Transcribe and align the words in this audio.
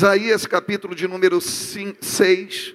Isaías 0.00 0.46
capítulo 0.46 0.94
de 0.94 1.06
número 1.06 1.38
6, 1.42 2.74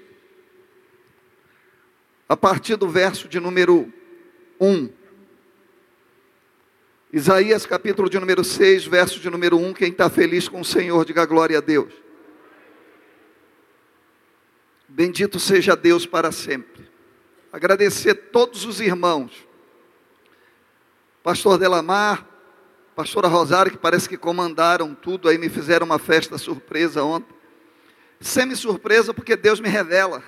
a 2.30 2.38
partir 2.38 2.76
do 2.76 2.88
verso 2.88 3.28
de 3.28 3.40
número 3.40 3.92
1. 4.60 4.90
Isaías 7.12 7.66
capítulo 7.66 8.12
de 8.12 8.20
número 8.20 8.44
6, 8.44 8.86
verso 8.86 9.20
de 9.20 9.28
número 9.32 9.58
1. 9.58 9.74
Quem 9.74 9.90
está 9.90 10.08
feliz 10.08 10.48
com 10.48 10.62
o 10.62 10.64
Senhor, 10.64 11.04
diga 11.04 11.26
glória 11.26 11.58
a 11.58 11.62
Deus. 11.62 11.92
Bendito 14.88 15.40
seja 15.40 15.76
Deus 15.76 16.06
para 16.06 16.32
sempre. 16.32 16.88
Agradecer 17.52 18.14
todos 18.32 18.66
os 18.66 18.80
irmãos. 18.80 19.48
Pastor 21.24 21.58
Delamar, 21.58 22.35
pastora 22.96 23.28
Rosário, 23.28 23.72
que 23.74 23.78
parece 23.78 24.08
que 24.08 24.18
comandaram 24.18 24.96
tudo, 24.96 25.28
aí 25.28 25.38
me 25.38 25.50
fizeram 25.50 25.86
uma 25.86 26.00
festa 26.00 26.38
surpresa 26.38 27.04
ontem. 27.04 27.36
Semi-surpresa 28.22 29.14
porque 29.14 29.36
Deus 29.36 29.60
me 29.60 29.68
revela. 29.68 30.24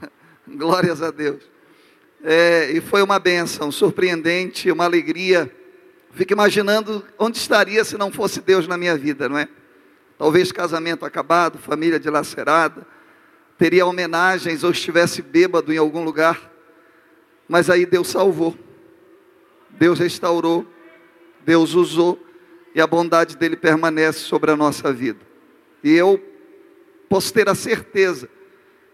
Glórias 0.46 1.02
a 1.02 1.10
Deus. 1.10 1.42
É, 2.22 2.70
e 2.72 2.82
foi 2.82 3.00
uma 3.02 3.18
benção, 3.18 3.72
surpreendente, 3.72 4.70
uma 4.70 4.84
alegria. 4.84 5.50
Fico 6.10 6.34
imaginando 6.34 7.02
onde 7.18 7.38
estaria 7.38 7.82
se 7.82 7.96
não 7.96 8.12
fosse 8.12 8.42
Deus 8.42 8.68
na 8.68 8.76
minha 8.76 8.96
vida, 8.96 9.26
não 9.26 9.38
é? 9.38 9.48
Talvez 10.18 10.52
casamento 10.52 11.06
acabado, 11.06 11.58
família 11.58 11.98
dilacerada, 11.98 12.86
teria 13.56 13.86
homenagens 13.86 14.64
ou 14.64 14.70
estivesse 14.70 15.22
bêbado 15.22 15.72
em 15.72 15.78
algum 15.78 16.04
lugar. 16.04 16.52
Mas 17.48 17.70
aí 17.70 17.86
Deus 17.86 18.08
salvou, 18.08 18.54
Deus 19.70 19.98
restaurou, 19.98 20.66
Deus 21.48 21.72
usou 21.72 22.22
e 22.74 22.80
a 22.80 22.86
bondade 22.86 23.34
dele 23.34 23.56
permanece 23.56 24.18
sobre 24.18 24.50
a 24.50 24.56
nossa 24.56 24.92
vida. 24.92 25.20
E 25.82 25.94
eu 25.94 26.22
posso 27.08 27.32
ter 27.32 27.48
a 27.48 27.54
certeza 27.54 28.28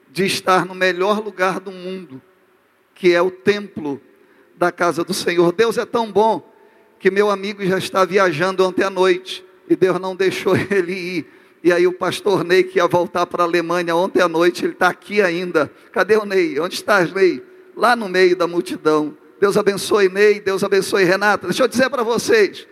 de 0.08 0.24
estar 0.24 0.64
no 0.64 0.72
melhor 0.72 1.18
lugar 1.18 1.58
do 1.58 1.72
mundo, 1.72 2.22
que 2.94 3.12
é 3.12 3.20
o 3.20 3.28
templo 3.28 4.00
da 4.54 4.70
casa 4.70 5.02
do 5.02 5.12
Senhor. 5.12 5.50
Deus 5.50 5.76
é 5.78 5.84
tão 5.84 6.12
bom 6.12 6.48
que 7.00 7.10
meu 7.10 7.28
amigo 7.28 7.66
já 7.66 7.76
está 7.76 8.04
viajando 8.04 8.64
ontem 8.64 8.84
à 8.84 8.90
noite 8.90 9.44
e 9.68 9.74
Deus 9.74 9.98
não 9.98 10.14
deixou 10.14 10.54
ele 10.70 10.92
ir. 10.92 11.26
E 11.60 11.72
aí 11.72 11.88
o 11.88 11.92
pastor 11.92 12.44
Ney, 12.44 12.62
que 12.62 12.78
ia 12.78 12.86
voltar 12.86 13.26
para 13.26 13.42
a 13.42 13.46
Alemanha 13.46 13.96
ontem 13.96 14.22
à 14.22 14.28
noite, 14.28 14.64
ele 14.64 14.74
está 14.74 14.86
aqui 14.86 15.20
ainda. 15.20 15.72
Cadê 15.90 16.16
o 16.16 16.24
Ney? 16.24 16.60
Onde 16.60 16.76
estás, 16.76 17.12
Ney? 17.12 17.42
Lá 17.76 17.96
no 17.96 18.08
meio 18.08 18.36
da 18.36 18.46
multidão. 18.46 19.16
Deus 19.44 19.58
abençoe 19.58 20.08
Ney, 20.08 20.40
Deus 20.40 20.64
abençoe 20.64 21.04
Renata. 21.04 21.46
Deixa 21.46 21.64
eu 21.64 21.68
dizer 21.68 21.90
para 21.90 22.02
vocês, 22.02 22.66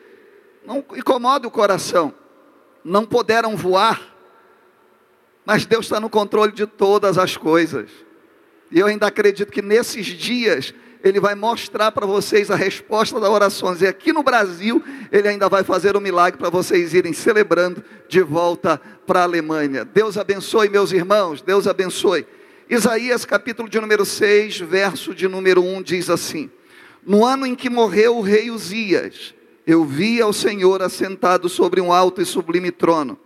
não 0.64 0.82
incomode 0.96 1.46
o 1.46 1.50
coração. 1.50 2.14
Não 2.82 3.04
puderam 3.04 3.54
voar, 3.58 4.00
mas 5.44 5.66
Deus 5.66 5.84
está 5.84 6.00
no 6.00 6.08
controle 6.08 6.50
de 6.50 6.66
todas 6.66 7.18
as 7.18 7.36
coisas. 7.36 7.90
E 8.70 8.78
eu 8.78 8.86
ainda 8.86 9.06
acredito 9.06 9.52
que 9.52 9.60
nesses 9.60 10.06
dias 10.06 10.72
ele 11.04 11.20
vai 11.20 11.34
mostrar 11.34 11.92
para 11.92 12.06
vocês 12.06 12.50
a 12.50 12.56
resposta 12.56 13.20
das 13.20 13.28
orações. 13.28 13.82
E 13.82 13.86
aqui 13.86 14.10
no 14.10 14.22
Brasil, 14.22 14.82
ele 15.12 15.28
ainda 15.28 15.50
vai 15.50 15.62
fazer 15.62 15.94
um 15.94 16.00
milagre 16.00 16.38
para 16.38 16.48
vocês 16.48 16.94
irem 16.94 17.12
celebrando 17.12 17.84
de 18.08 18.22
volta 18.22 18.80
para 19.06 19.20
a 19.20 19.24
Alemanha. 19.24 19.84
Deus 19.84 20.16
abençoe, 20.16 20.70
meus 20.70 20.90
irmãos, 20.90 21.42
Deus 21.42 21.66
abençoe. 21.66 22.26
Isaías, 22.66 23.26
capítulo 23.26 23.68
de 23.68 23.78
número 23.78 24.06
6, 24.06 24.60
verso 24.60 25.14
de 25.14 25.28
número 25.28 25.62
1, 25.62 25.82
diz 25.82 26.08
assim: 26.08 26.50
No 27.04 27.24
ano 27.24 27.46
em 27.46 27.54
que 27.54 27.68
morreu 27.68 28.16
o 28.16 28.22
rei 28.22 28.50
Uzias, 28.50 29.34
eu 29.66 29.84
vi 29.84 30.20
ao 30.20 30.32
Senhor 30.32 30.82
assentado 30.82 31.48
sobre 31.48 31.80
um 31.80 31.92
alto 31.92 32.20
e 32.20 32.26
sublime 32.26 32.70
trono 32.70 33.18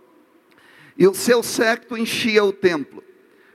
e 0.97 1.07
o 1.07 1.13
seu 1.13 1.43
séquito 1.43 1.95
enchia 1.95 2.43
o 2.43 2.51
templo. 2.51 3.03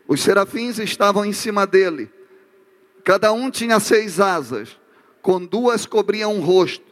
Os 0.06 0.20
serafins 0.20 0.78
estavam 0.78 1.24
em 1.24 1.32
cima 1.32 1.66
dele. 1.66 2.10
Cada 3.02 3.32
um 3.32 3.50
tinha 3.50 3.80
seis 3.80 4.20
asas, 4.20 4.78
com 5.20 5.44
duas 5.44 5.84
cobriam 5.84 6.38
o 6.38 6.40
rosto, 6.40 6.84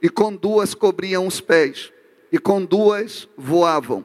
e 0.00 0.08
com 0.08 0.34
duas 0.34 0.74
cobriam 0.74 1.26
os 1.26 1.40
pés, 1.40 1.92
e 2.30 2.38
com 2.38 2.64
duas 2.64 3.28
voavam. 3.36 4.04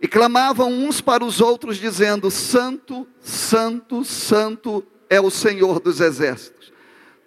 E 0.00 0.08
clamavam 0.08 0.72
uns 0.72 1.00
para 1.00 1.24
os 1.24 1.40
outros, 1.40 1.76
dizendo: 1.76 2.30
Santo, 2.30 3.06
Santo, 3.20 4.04
Santo 4.04 4.84
é 5.10 5.20
o 5.20 5.30
Senhor 5.30 5.80
dos 5.80 6.00
exércitos. 6.00 6.72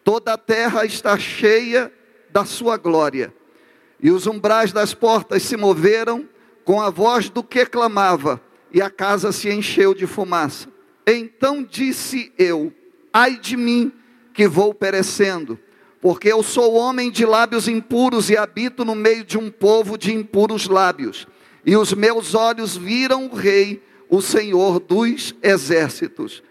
Toda 0.04 0.34
a 0.34 0.38
terra 0.38 0.86
está 0.86 1.18
cheia 1.18 1.92
da 2.30 2.46
sua 2.46 2.78
glória. 2.78 3.34
E 4.02 4.10
os 4.10 4.26
umbrais 4.26 4.72
das 4.74 4.94
portas 4.94 5.44
se 5.44 5.56
moveram, 5.56 6.28
com 6.64 6.82
a 6.82 6.90
voz 6.90 7.30
do 7.30 7.44
que 7.44 7.66
clamava, 7.66 8.42
e 8.72 8.82
a 8.82 8.90
casa 8.90 9.32
se 9.32 9.50
encheu 9.50 9.94
de 9.94 10.08
fumaça. 10.08 10.68
Então 11.06 11.64
disse 11.64 12.32
eu: 12.38 12.74
Ai 13.14 13.38
de 13.38 13.56
mim, 13.56 13.92
que 14.34 14.48
vou 14.48 14.74
perecendo, 14.74 15.60
porque 16.00 16.30
eu 16.30 16.42
sou 16.42 16.74
homem 16.74 17.12
de 17.12 17.26
lábios 17.26 17.68
impuros 17.68 18.30
e 18.30 18.38
habito 18.38 18.84
no 18.84 18.96
meio 18.96 19.24
de 19.24 19.38
um 19.38 19.52
povo 19.52 19.98
de 19.98 20.14
impuros 20.14 20.68
lábios. 20.68 21.28
E 21.64 21.76
os 21.76 21.94
meus 21.94 22.34
olhos 22.34 22.76
viram 22.76 23.28
o 23.28 23.36
Rei, 23.36 23.84
o 24.10 24.22
Senhor 24.22 24.80
dos 24.80 25.36
exércitos. 25.44 26.42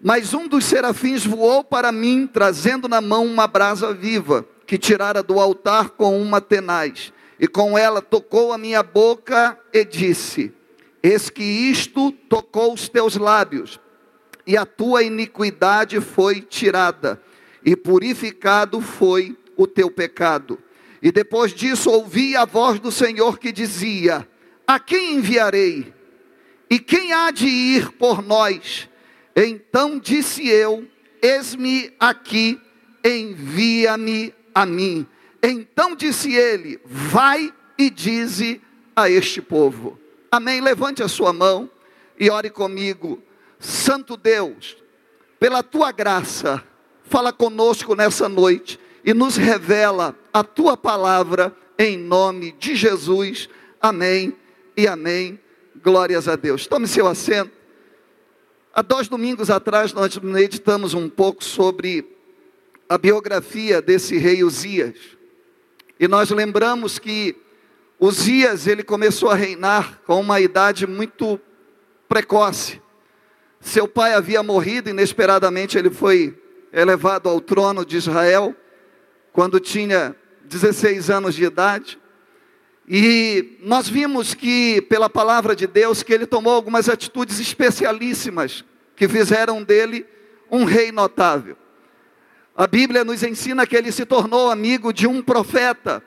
Mas 0.00 0.32
um 0.32 0.46
dos 0.46 0.64
serafins 0.64 1.24
voou 1.24 1.64
para 1.64 1.90
mim, 1.90 2.28
trazendo 2.32 2.88
na 2.88 3.00
mão 3.00 3.26
uma 3.26 3.46
brasa 3.46 3.92
viva, 3.92 4.46
que 4.66 4.78
tirara 4.78 5.22
do 5.22 5.40
altar 5.40 5.90
com 5.90 6.20
uma 6.20 6.40
tenaz 6.40 7.12
e 7.38 7.46
com 7.46 7.78
ela 7.78 8.02
tocou 8.02 8.52
a 8.52 8.58
minha 8.58 8.82
boca 8.82 9.58
e 9.72 9.84
disse: 9.84 10.52
Eis 11.02 11.30
que 11.30 11.42
isto 11.42 12.10
tocou 12.28 12.74
os 12.74 12.88
teus 12.88 13.16
lábios, 13.16 13.80
e 14.46 14.56
a 14.56 14.66
tua 14.66 15.02
iniquidade 15.02 16.00
foi 16.00 16.40
tirada, 16.40 17.20
e 17.64 17.76
purificado 17.76 18.80
foi 18.80 19.36
o 19.56 19.66
teu 19.66 19.90
pecado. 19.90 20.58
E 21.00 21.12
depois 21.12 21.54
disso 21.54 21.90
ouvi 21.90 22.36
a 22.36 22.44
voz 22.44 22.80
do 22.80 22.90
Senhor 22.90 23.38
que 23.38 23.52
dizia: 23.52 24.28
A 24.66 24.80
quem 24.80 25.16
enviarei? 25.16 25.94
E 26.70 26.78
quem 26.78 27.12
há 27.12 27.30
de 27.30 27.46
ir 27.46 27.92
por 27.92 28.22
nós? 28.22 28.88
Então 29.40 30.00
disse 30.00 30.48
eu: 30.48 30.84
Eis-me 31.22 31.92
aqui, 32.00 32.60
envia-me 33.04 34.34
a 34.52 34.66
mim. 34.66 35.06
Então 35.40 35.94
disse 35.94 36.34
ele: 36.34 36.80
Vai 36.84 37.54
e 37.78 37.88
dize 37.88 38.60
a 38.96 39.08
este 39.08 39.40
povo. 39.40 39.96
Amém. 40.28 40.60
Levante 40.60 41.04
a 41.04 41.08
sua 41.08 41.32
mão 41.32 41.70
e 42.18 42.28
ore 42.28 42.50
comigo. 42.50 43.22
Santo 43.60 44.16
Deus, 44.16 44.76
pela 45.38 45.62
tua 45.62 45.92
graça, 45.92 46.64
fala 47.04 47.32
conosco 47.32 47.94
nessa 47.94 48.28
noite 48.28 48.78
e 49.04 49.14
nos 49.14 49.36
revela 49.36 50.18
a 50.32 50.42
tua 50.42 50.76
palavra 50.76 51.56
em 51.78 51.96
nome 51.96 52.52
de 52.58 52.74
Jesus. 52.74 53.48
Amém 53.80 54.36
e 54.76 54.88
amém. 54.88 55.38
Glórias 55.80 56.26
a 56.26 56.34
Deus. 56.34 56.66
Tome 56.66 56.88
seu 56.88 57.06
assento. 57.06 57.57
Há 58.78 58.82
dois 58.82 59.08
domingos 59.08 59.50
atrás 59.50 59.92
nós 59.92 60.16
meditamos 60.18 60.94
um 60.94 61.08
pouco 61.08 61.42
sobre 61.42 62.16
a 62.88 62.96
biografia 62.96 63.82
desse 63.82 64.16
rei 64.18 64.44
Uzias. 64.44 64.94
E 65.98 66.06
nós 66.06 66.30
lembramos 66.30 66.96
que 66.96 67.34
Uzias, 67.98 68.68
ele 68.68 68.84
começou 68.84 69.30
a 69.30 69.34
reinar 69.34 70.00
com 70.06 70.20
uma 70.20 70.40
idade 70.40 70.86
muito 70.86 71.40
precoce. 72.08 72.80
Seu 73.60 73.88
pai 73.88 74.14
havia 74.14 74.44
morrido, 74.44 74.88
inesperadamente 74.88 75.76
ele 75.76 75.90
foi 75.90 76.40
elevado 76.72 77.28
ao 77.28 77.40
trono 77.40 77.84
de 77.84 77.96
Israel, 77.96 78.54
quando 79.32 79.58
tinha 79.58 80.14
16 80.44 81.10
anos 81.10 81.34
de 81.34 81.42
idade. 81.42 81.98
E 82.88 83.58
nós 83.60 83.86
vimos 83.86 84.32
que, 84.32 84.80
pela 84.82 85.10
palavra 85.10 85.54
de 85.54 85.66
Deus, 85.66 86.02
que 86.02 86.12
ele 86.12 86.26
tomou 86.26 86.54
algumas 86.54 86.88
atitudes 86.88 87.38
especialíssimas 87.38 88.64
que 88.96 89.06
fizeram 89.06 89.62
dele 89.62 90.06
um 90.50 90.64
rei 90.64 90.90
notável. 90.90 91.54
A 92.56 92.66
Bíblia 92.66 93.04
nos 93.04 93.22
ensina 93.22 93.66
que 93.66 93.76
ele 93.76 93.92
se 93.92 94.06
tornou 94.06 94.50
amigo 94.50 94.90
de 94.90 95.06
um 95.06 95.22
profeta. 95.22 96.02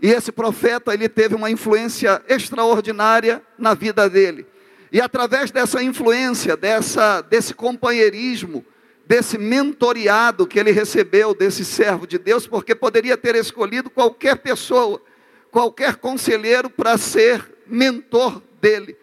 E 0.00 0.08
esse 0.08 0.30
profeta, 0.30 0.94
ele 0.94 1.08
teve 1.08 1.34
uma 1.34 1.50
influência 1.50 2.22
extraordinária 2.28 3.42
na 3.58 3.74
vida 3.74 4.08
dele. 4.08 4.46
E 4.92 5.00
através 5.00 5.50
dessa 5.50 5.82
influência, 5.82 6.56
dessa, 6.56 7.20
desse 7.22 7.52
companheirismo, 7.52 8.64
desse 9.04 9.36
mentoriado 9.36 10.46
que 10.46 10.58
ele 10.58 10.70
recebeu 10.70 11.34
desse 11.34 11.64
servo 11.64 12.06
de 12.06 12.18
Deus, 12.18 12.46
porque 12.46 12.74
poderia 12.74 13.16
ter 13.16 13.34
escolhido 13.34 13.90
qualquer 13.90 14.36
pessoa, 14.36 15.02
qualquer 15.50 15.96
conselheiro 15.96 16.70
para 16.70 16.96
ser 16.96 17.54
mentor 17.66 18.42
dele. 18.60 18.96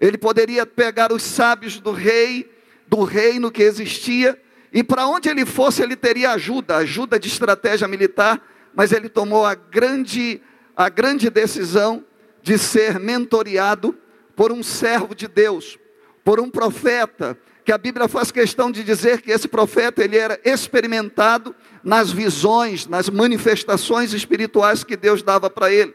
Ele 0.00 0.16
poderia 0.16 0.64
pegar 0.64 1.12
os 1.12 1.22
sábios 1.22 1.80
do 1.80 1.92
rei, 1.92 2.50
do 2.86 3.02
reino 3.02 3.50
que 3.50 3.62
existia, 3.62 4.40
e 4.72 4.84
para 4.84 5.06
onde 5.06 5.28
ele 5.28 5.44
fosse, 5.46 5.82
ele 5.82 5.96
teria 5.96 6.32
ajuda, 6.32 6.76
ajuda 6.76 7.18
de 7.18 7.28
estratégia 7.28 7.88
militar, 7.88 8.40
mas 8.74 8.92
ele 8.92 9.08
tomou 9.08 9.44
a 9.44 9.54
grande, 9.54 10.40
a 10.76 10.88
grande 10.88 11.30
decisão 11.30 12.04
de 12.42 12.58
ser 12.58 12.98
mentoriado 12.98 13.96
por 14.36 14.52
um 14.52 14.62
servo 14.62 15.14
de 15.14 15.26
Deus, 15.26 15.78
por 16.22 16.38
um 16.38 16.50
profeta, 16.50 17.36
que 17.68 17.72
a 17.72 17.76
Bíblia 17.76 18.08
faz 18.08 18.30
questão 18.30 18.72
de 18.72 18.82
dizer 18.82 19.20
que 19.20 19.30
esse 19.30 19.46
profeta 19.46 20.02
ele 20.02 20.16
era 20.16 20.40
experimentado 20.42 21.54
nas 21.84 22.10
visões, 22.10 22.86
nas 22.86 23.10
manifestações 23.10 24.14
espirituais 24.14 24.82
que 24.82 24.96
Deus 24.96 25.22
dava 25.22 25.50
para 25.50 25.70
ele. 25.70 25.94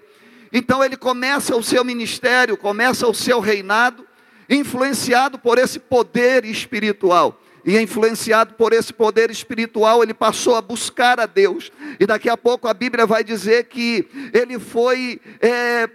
Então 0.52 0.84
ele 0.84 0.96
começa 0.96 1.56
o 1.56 1.64
seu 1.64 1.84
ministério, 1.84 2.56
começa 2.56 3.08
o 3.08 3.14
seu 3.16 3.40
reinado, 3.40 4.06
influenciado 4.48 5.40
por 5.40 5.58
esse 5.58 5.80
poder 5.80 6.46
espiritual. 6.46 7.42
E 7.66 7.76
influenciado 7.80 8.54
por 8.54 8.72
esse 8.72 8.94
poder 8.94 9.32
espiritual, 9.32 10.04
ele 10.04 10.14
passou 10.14 10.56
a 10.56 10.62
buscar 10.62 11.20
a 11.20 11.26
Deus. 11.26 11.72
E 12.00 12.06
daqui 12.06 12.30
a 12.30 12.38
pouco 12.38 12.68
a 12.68 12.74
Bíblia 12.76 13.08
vai 13.08 13.24
dizer 13.24 13.64
que 13.64 14.08
ele 14.32 14.60
foi 14.60 15.20
é, 15.42 15.90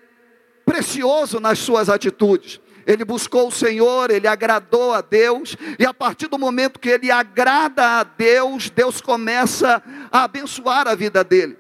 precioso 0.67 1.39
nas 1.39 1.61
suas 1.61 1.89
atitudes 1.89 2.61
ele 2.89 3.05
buscou 3.05 3.49
o 3.49 3.53
Senhor, 3.53 4.11
ele 4.11 4.27
agradou 4.27 4.95
a 4.95 5.03
Deus, 5.03 5.55
e 5.79 5.85
a 5.85 5.93
partir 5.93 6.27
do 6.27 6.39
momento 6.39 6.81
que 6.81 6.89
ele 6.89 7.11
agrada 7.11 8.01
a 8.01 8.03
Deus, 8.03 8.71
Deus 8.71 8.99
começa 8.99 9.83
a 10.11 10.25
abençoar 10.25 10.89
a 10.89 10.95
vida 10.95 11.23
dele. 11.23 11.59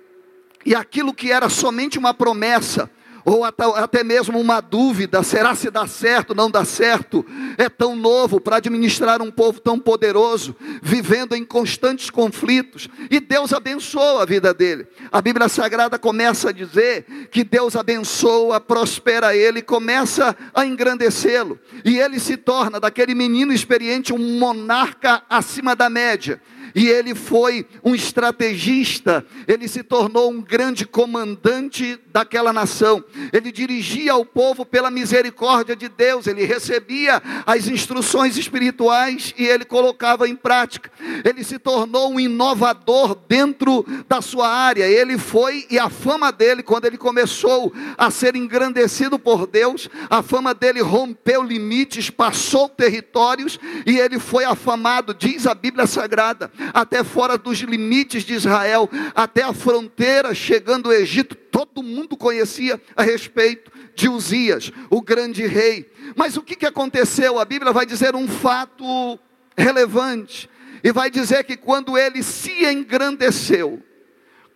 E 0.64 0.74
aquilo 0.74 1.12
que 1.12 1.30
era 1.30 1.50
somente 1.50 1.98
uma 1.98 2.14
promessa, 2.14 2.90
ou 3.28 3.44
até 3.44 4.02
mesmo 4.02 4.40
uma 4.40 4.60
dúvida: 4.60 5.22
será 5.22 5.54
se 5.54 5.70
dá 5.70 5.86
certo, 5.86 6.34
não 6.34 6.50
dá 6.50 6.64
certo? 6.64 7.24
É 7.58 7.68
tão 7.68 7.94
novo 7.94 8.40
para 8.40 8.56
administrar 8.56 9.20
um 9.20 9.30
povo 9.30 9.60
tão 9.60 9.78
poderoso, 9.78 10.56
vivendo 10.82 11.34
em 11.34 11.44
constantes 11.44 12.08
conflitos, 12.10 12.88
e 13.10 13.20
Deus 13.20 13.52
abençoa 13.52 14.22
a 14.22 14.26
vida 14.26 14.54
dele. 14.54 14.86
A 15.12 15.20
Bíblia 15.20 15.48
Sagrada 15.48 15.98
começa 15.98 16.48
a 16.48 16.52
dizer 16.52 17.04
que 17.30 17.44
Deus 17.44 17.76
abençoa, 17.76 18.60
prospera 18.60 19.36
ele, 19.36 19.60
começa 19.60 20.34
a 20.54 20.64
engrandecê-lo, 20.64 21.58
e 21.84 21.98
ele 21.98 22.18
se 22.18 22.36
torna 22.36 22.80
daquele 22.80 23.14
menino 23.14 23.52
experiente 23.52 24.12
um 24.12 24.38
monarca 24.38 25.22
acima 25.28 25.76
da 25.76 25.90
média 25.90 26.40
e 26.78 26.88
ele 26.88 27.12
foi 27.12 27.66
um 27.82 27.92
estrategista, 27.92 29.26
ele 29.48 29.66
se 29.66 29.82
tornou 29.82 30.30
um 30.30 30.40
grande 30.40 30.86
comandante 30.86 31.98
daquela 32.12 32.52
nação. 32.52 33.04
Ele 33.32 33.50
dirigia 33.50 34.14
o 34.14 34.24
povo 34.24 34.64
pela 34.64 34.88
misericórdia 34.88 35.74
de 35.74 35.88
Deus, 35.88 36.28
ele 36.28 36.44
recebia 36.44 37.20
as 37.44 37.66
instruções 37.66 38.36
espirituais 38.36 39.34
e 39.36 39.44
ele 39.44 39.64
colocava 39.64 40.28
em 40.28 40.36
prática. 40.36 40.88
Ele 41.24 41.42
se 41.42 41.58
tornou 41.58 42.12
um 42.12 42.20
inovador 42.20 43.16
dentro 43.28 43.84
da 44.08 44.22
sua 44.22 44.48
área. 44.48 44.86
Ele 44.86 45.18
foi 45.18 45.66
e 45.68 45.80
a 45.80 45.90
fama 45.90 46.30
dele, 46.30 46.62
quando 46.62 46.84
ele 46.84 46.96
começou 46.96 47.72
a 47.96 48.08
ser 48.08 48.36
engrandecido 48.36 49.18
por 49.18 49.48
Deus, 49.48 49.88
a 50.08 50.22
fama 50.22 50.54
dele 50.54 50.80
rompeu 50.80 51.42
limites, 51.42 52.08
passou 52.08 52.68
territórios 52.68 53.58
e 53.84 53.98
ele 53.98 54.20
foi 54.20 54.44
afamado, 54.44 55.12
diz 55.12 55.44
a 55.44 55.56
Bíblia 55.56 55.84
Sagrada 55.84 56.52
até 56.72 57.02
fora 57.04 57.38
dos 57.38 57.58
limites 57.58 58.24
de 58.24 58.34
Israel, 58.34 58.88
até 59.14 59.42
a 59.42 59.52
fronteira, 59.52 60.34
chegando 60.34 60.88
ao 60.88 60.94
Egito, 60.94 61.34
todo 61.34 61.82
mundo 61.82 62.16
conhecia 62.16 62.80
a 62.96 63.02
respeito 63.02 63.70
de 63.94 64.08
Uzias, 64.08 64.72
o 64.90 65.00
grande 65.00 65.46
rei. 65.46 65.90
Mas 66.14 66.36
o 66.36 66.42
que, 66.42 66.56
que 66.56 66.66
aconteceu? 66.66 67.38
A 67.38 67.44
Bíblia 67.44 67.72
vai 67.72 67.86
dizer 67.86 68.14
um 68.14 68.28
fato 68.28 69.18
relevante, 69.56 70.48
e 70.82 70.92
vai 70.92 71.10
dizer 71.10 71.44
que 71.44 71.56
quando 71.56 71.98
ele 71.98 72.22
se 72.22 72.64
engrandeceu, 72.64 73.82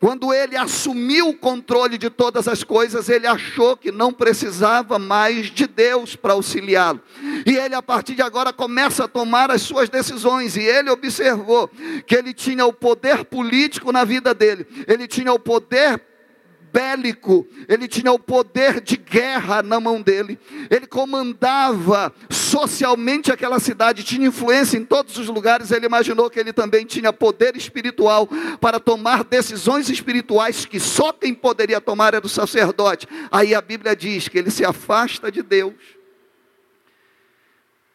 quando 0.02 0.34
ele 0.34 0.56
assumiu 0.56 1.28
o 1.28 1.32
controle 1.32 1.96
de 1.96 2.10
todas 2.10 2.48
as 2.48 2.64
coisas, 2.64 3.08
ele 3.08 3.24
achou 3.24 3.76
que 3.76 3.92
não 3.92 4.12
precisava 4.12 4.98
mais 4.98 5.46
de 5.46 5.64
Deus 5.64 6.16
para 6.16 6.32
auxiliá-lo. 6.32 7.00
E 7.46 7.56
ele, 7.56 7.76
a 7.76 7.80
partir 7.80 8.16
de 8.16 8.22
agora, 8.22 8.52
começa 8.52 9.04
a 9.04 9.08
tomar 9.08 9.48
as 9.52 9.62
suas 9.62 9.88
decisões. 9.88 10.56
E 10.56 10.60
ele 10.60 10.90
observou 10.90 11.70
que 12.04 12.16
ele 12.16 12.34
tinha 12.34 12.66
o 12.66 12.72
poder 12.72 13.24
político 13.24 13.92
na 13.92 14.02
vida 14.02 14.34
dele, 14.34 14.66
ele 14.88 15.06
tinha 15.06 15.32
o 15.32 15.38
poder 15.38 16.00
bélico, 16.72 17.46
ele 17.68 17.86
tinha 17.86 18.10
o 18.10 18.18
poder 18.18 18.80
de 18.80 18.96
guerra 18.96 19.62
na 19.62 19.78
mão 19.78 20.00
dele, 20.00 20.38
ele 20.70 20.86
comandava 20.86 22.12
socialmente 22.30 23.30
aquela 23.30 23.60
cidade, 23.60 24.02
tinha 24.02 24.26
influência 24.26 24.78
em 24.78 24.84
todos 24.84 25.18
os 25.18 25.28
lugares. 25.28 25.70
Ele 25.70 25.86
imaginou 25.86 26.30
que 26.30 26.40
ele 26.40 26.52
também 26.52 26.86
tinha 26.86 27.12
poder 27.12 27.56
espiritual 27.56 28.28
para 28.60 28.80
tomar 28.80 29.24
decisões 29.24 29.88
espirituais 29.90 30.64
que 30.64 30.80
só 30.80 31.12
quem 31.12 31.34
poderia 31.34 31.80
tomar 31.80 32.14
era 32.14 32.26
o 32.26 32.28
sacerdote. 32.28 33.06
Aí 33.30 33.54
a 33.54 33.60
Bíblia 33.60 33.94
diz 33.94 34.28
que 34.28 34.38
ele 34.38 34.50
se 34.50 34.64
afasta 34.64 35.30
de 35.30 35.42
Deus 35.42 35.74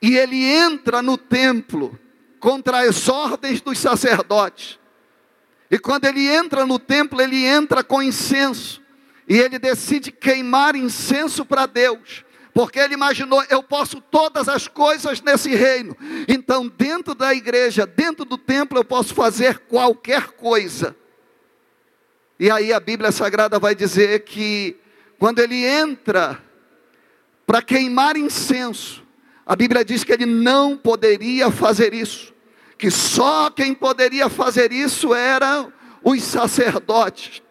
e 0.01 0.15
ele 0.15 0.43
entra 0.43 1.01
no 1.01 1.17
templo 1.17 1.97
contra 2.39 2.87
as 2.87 3.09
ordens 3.09 3.61
dos 3.61 3.79
sacerdotes. 3.79 4.79
E 5.69 5.77
quando 5.77 6.05
ele 6.05 6.27
entra 6.27 6.65
no 6.65 6.79
templo, 6.79 7.21
ele 7.21 7.45
entra 7.45 7.83
com 7.83 8.01
incenso. 8.01 8.81
E 9.27 9.37
ele 9.37 9.59
decide 9.59 10.11
queimar 10.11 10.75
incenso 10.75 11.45
para 11.45 11.65
Deus. 11.65 12.23
Porque 12.53 12.79
ele 12.79 12.93
imaginou, 12.93 13.43
eu 13.49 13.61
posso 13.61 13.99
todas 13.99 14.47
as 14.47 14.67
coisas 14.67 15.21
nesse 15.21 15.53
reino. 15.53 15.95
Então, 16.27 16.67
dentro 16.67 17.13
da 17.13 17.33
igreja, 17.33 17.85
dentro 17.85 18.23
do 18.23 18.37
templo, 18.37 18.79
eu 18.79 18.85
posso 18.85 19.13
fazer 19.13 19.59
qualquer 19.59 20.29
coisa. 20.29 20.95
E 22.39 22.49
aí 22.49 22.71
a 22.71 22.79
Bíblia 22.79 23.11
Sagrada 23.11 23.59
vai 23.59 23.75
dizer 23.75 24.21
que 24.21 24.77
quando 25.19 25.39
ele 25.39 25.65
entra 25.65 26.41
para 27.45 27.61
queimar 27.61 28.15
incenso, 28.15 29.03
a 29.45 29.55
Bíblia 29.55 29.83
diz 29.83 30.03
que 30.03 30.13
ele 30.13 30.25
não 30.25 30.77
poderia 30.77 31.51
fazer 31.51 31.93
isso 31.93 32.33
que 32.77 32.91
só 32.91 33.49
quem 33.49 33.73
poderia 33.73 34.29
fazer 34.29 34.71
isso 34.71 35.13
eram 35.13 35.71
os 36.03 36.23
sacerdotes. 36.23 37.41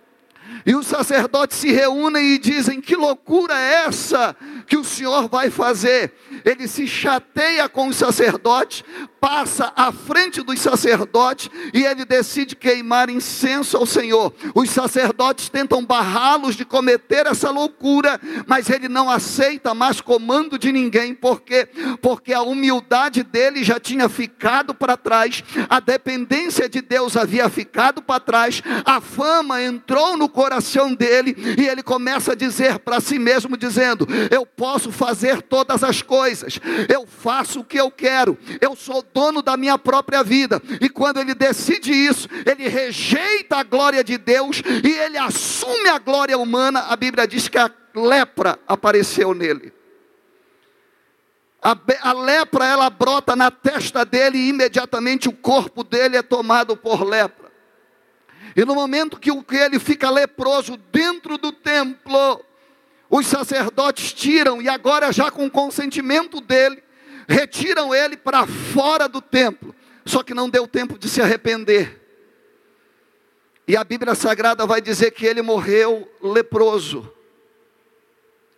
E 0.64 0.74
os 0.74 0.86
sacerdotes 0.86 1.58
se 1.58 1.70
reúnem 1.70 2.34
e 2.34 2.38
dizem: 2.38 2.80
Que 2.80 2.96
loucura 2.96 3.54
é 3.58 3.86
essa 3.86 4.34
que 4.66 4.76
o 4.76 4.84
Senhor 4.84 5.28
vai 5.28 5.50
fazer? 5.50 6.12
Ele 6.44 6.66
se 6.66 6.86
chateia 6.86 7.68
com 7.68 7.88
os 7.88 7.96
sacerdotes, 7.96 8.82
passa 9.20 9.72
à 9.76 9.92
frente 9.92 10.42
dos 10.42 10.60
sacerdotes 10.60 11.48
e 11.72 11.84
ele 11.84 12.04
decide 12.04 12.56
queimar 12.56 13.08
incenso 13.08 13.76
ao 13.76 13.86
Senhor. 13.86 14.34
Os 14.54 14.70
sacerdotes 14.70 15.48
tentam 15.48 15.84
barrá-los 15.84 16.56
de 16.56 16.64
cometer 16.64 17.26
essa 17.26 17.50
loucura, 17.50 18.20
mas 18.46 18.68
ele 18.70 18.88
não 18.88 19.10
aceita 19.10 19.74
mais 19.74 20.00
comando 20.00 20.58
de 20.58 20.72
ninguém, 20.72 21.14
porque 21.14 21.68
porque 22.00 22.32
a 22.32 22.42
humildade 22.42 23.22
dele 23.22 23.62
já 23.62 23.78
tinha 23.78 24.08
ficado 24.08 24.74
para 24.74 24.96
trás, 24.96 25.42
a 25.68 25.80
dependência 25.80 26.68
de 26.68 26.80
Deus 26.80 27.16
havia 27.16 27.48
ficado 27.48 28.02
para 28.02 28.20
trás, 28.20 28.62
a 28.84 29.00
fama 29.00 29.62
entrou 29.62 30.16
no 30.16 30.28
coração 30.36 30.94
dele 30.94 31.34
e 31.56 31.66
ele 31.66 31.82
começa 31.82 32.32
a 32.32 32.34
dizer 32.34 32.78
para 32.80 33.00
si 33.00 33.18
mesmo 33.18 33.56
dizendo: 33.56 34.06
"Eu 34.30 34.44
posso 34.44 34.92
fazer 34.92 35.40
todas 35.40 35.82
as 35.82 36.02
coisas. 36.02 36.60
Eu 36.92 37.06
faço 37.06 37.60
o 37.60 37.64
que 37.64 37.80
eu 37.80 37.90
quero. 37.90 38.36
Eu 38.60 38.76
sou 38.76 39.02
dono 39.14 39.40
da 39.40 39.56
minha 39.56 39.78
própria 39.78 40.22
vida. 40.22 40.60
E 40.78 40.90
quando 40.90 41.20
ele 41.20 41.34
decide 41.34 41.90
isso, 41.90 42.28
ele 42.44 42.68
rejeita 42.68 43.56
a 43.56 43.62
glória 43.62 44.04
de 44.04 44.18
Deus 44.18 44.62
e 44.84 44.90
ele 44.90 45.16
assume 45.16 45.88
a 45.88 45.98
glória 45.98 46.36
humana. 46.36 46.80
A 46.80 46.96
Bíblia 46.96 47.26
diz 47.26 47.48
que 47.48 47.56
a 47.56 47.70
lepra 47.94 48.58
apareceu 48.68 49.32
nele. 49.32 49.72
A, 51.62 51.74
a, 52.02 52.12
lepra 52.12 52.66
ela 52.66 52.90
brota 52.90 53.34
na 53.34 53.50
testa 53.50 54.04
dele 54.04 54.36
e 54.36 54.48
imediatamente 54.50 55.30
o 55.30 55.32
corpo 55.32 55.82
dele 55.82 56.18
é 56.18 56.22
tomado 56.22 56.76
por 56.76 57.02
lepra. 57.02 57.45
E 58.56 58.64
no 58.64 58.74
momento 58.74 59.20
que, 59.20 59.30
ele 59.54 59.78
fica 59.78 60.08
leproso 60.08 60.78
dentro 60.90 61.36
do 61.36 61.52
templo, 61.52 62.42
os 63.10 63.26
sacerdotes 63.26 64.14
tiram, 64.14 64.62
e 64.62 64.68
agora 64.68 65.12
já 65.12 65.30
com 65.30 65.50
consentimento 65.50 66.40
dele, 66.40 66.82
retiram 67.28 67.94
ele 67.94 68.16
para 68.16 68.46
fora 68.46 69.06
do 69.06 69.20
templo. 69.20 69.74
Só 70.06 70.22
que 70.22 70.32
não 70.32 70.48
deu 70.48 70.66
tempo 70.66 70.98
de 70.98 71.06
se 71.06 71.20
arrepender. 71.20 72.00
E 73.68 73.76
a 73.76 73.84
Bíblia 73.84 74.14
Sagrada 74.14 74.64
vai 74.64 74.80
dizer 74.80 75.10
que 75.10 75.26
ele 75.26 75.42
morreu 75.42 76.10
leproso. 76.22 77.12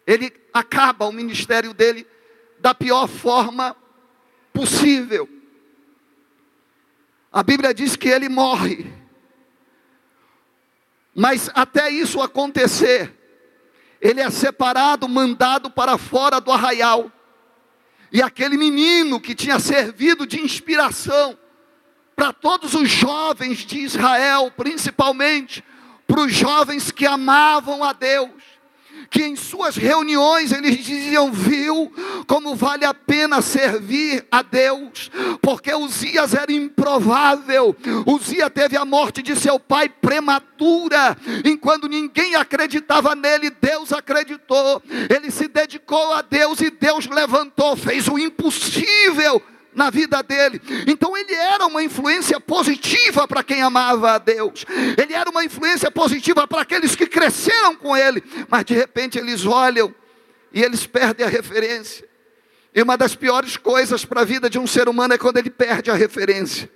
Ele 0.07 0.33
acaba 0.55 1.07
o 1.07 1.13
ministério 1.13 1.75
dele 1.75 2.07
da 2.61 2.73
pior 2.73 3.09
forma 3.09 3.75
possível. 4.53 5.29
A 7.33 7.43
Bíblia 7.43 7.75
diz 7.75 7.97
que 7.97 8.09
ele 8.09 8.29
morre. 8.29 8.98
Mas 11.19 11.51
até 11.53 11.91
isso 11.91 12.23
acontecer, 12.23 13.13
ele 14.01 14.21
é 14.21 14.31
separado, 14.31 15.09
mandado 15.09 15.69
para 15.69 15.99
fora 15.99 16.41
do 16.41 16.53
arraial. 16.53 17.11
E 18.13 18.23
aquele 18.23 18.57
menino 18.57 19.21
que 19.21 19.35
tinha 19.35 19.59
servido 19.59 20.25
de 20.25 20.41
inspiração 20.41 21.37
para 22.15 22.33
todos 22.33 22.73
os 22.73 22.89
jovens 22.89 23.67
de 23.67 23.81
Israel, 23.81 24.53
principalmente 24.57 25.65
para 26.07 26.21
os 26.21 26.33
jovens 26.33 26.93
que 26.93 27.05
amavam 27.05 27.83
a 27.83 27.93
Deus, 27.93 28.31
que 29.11 29.25
em 29.25 29.37
suas 29.37 29.77
reuniões 29.77 30.53
eles 30.53 30.77
diziam: 30.85 31.33
Viu 31.33 31.93
como 32.27 32.55
vale 32.55 32.85
a 32.85 32.93
pena 32.93 33.41
servir 33.41 34.27
a 34.31 34.43
Deus, 34.43 35.11
porque 35.41 35.75
Uzias 35.75 36.35
era 36.35 36.53
improvável. 36.53 37.75
Uzias 38.07 38.51
teve 38.53 38.77
a 38.77 38.85
morte 38.85 39.23
de 39.23 39.35
seu 39.37 39.59
pai 39.59 39.89
prematura, 39.89 41.17
enquanto 41.45 41.89
ninguém 41.89 42.35
acreditava 42.35 43.15
nele, 43.15 43.51
Deus 43.51 43.93
acreditou. 43.93 44.83
Ele 45.09 45.31
se 45.31 45.49
dedicou 45.49 46.13
a 46.13 46.23
Deus 46.23 46.61
e 46.61 46.71
Deus 46.71 47.07
levantou, 47.07 47.77
fez 47.77 48.09
o 48.09 48.19
impossível 48.19 49.43
na 49.75 49.91
vida 49.91 50.23
dele. 50.23 50.61
Então 50.87 51.17
ele 51.17 51.35
era 51.35 51.67
uma 51.67 51.83
influência 51.83 52.41
positiva 52.41 53.27
para 53.29 53.43
quem 53.43 53.63
amava 53.63 54.13
a 54.13 54.19
Deus. 54.19 54.65
Ele 54.97 55.15
era 55.15 55.31
uma 55.31 55.45
influência 55.45 55.91
positiva 55.91 56.47
para 56.47 56.63
aqueles 56.63 56.95
que 56.97 57.07
cresceram 57.07 57.77
com 57.77 57.97
ele, 57.97 58.23
mas 58.49 58.65
de 58.65 58.75
repente 58.75 59.19
eles 59.19 59.47
olham 59.47 59.95
e 60.53 60.63
eles 60.63 60.87
perdem 60.87 61.27
a 61.27 61.29
referência. 61.29 62.09
E 62.75 62.83
uma 62.83 62.97
das 62.97 63.15
piores 63.15 63.57
coisas 63.57 64.05
para 64.05 64.23
a 64.23 64.25
vida 64.25 64.49
de 64.49 64.59
um 64.59 64.67
ser 64.67 64.89
humano 64.89 65.15
é 65.15 65.19
quando 65.19 65.39
ele 65.39 65.51
perde 65.51 65.91
a 65.91 65.95
referência. 65.95 66.71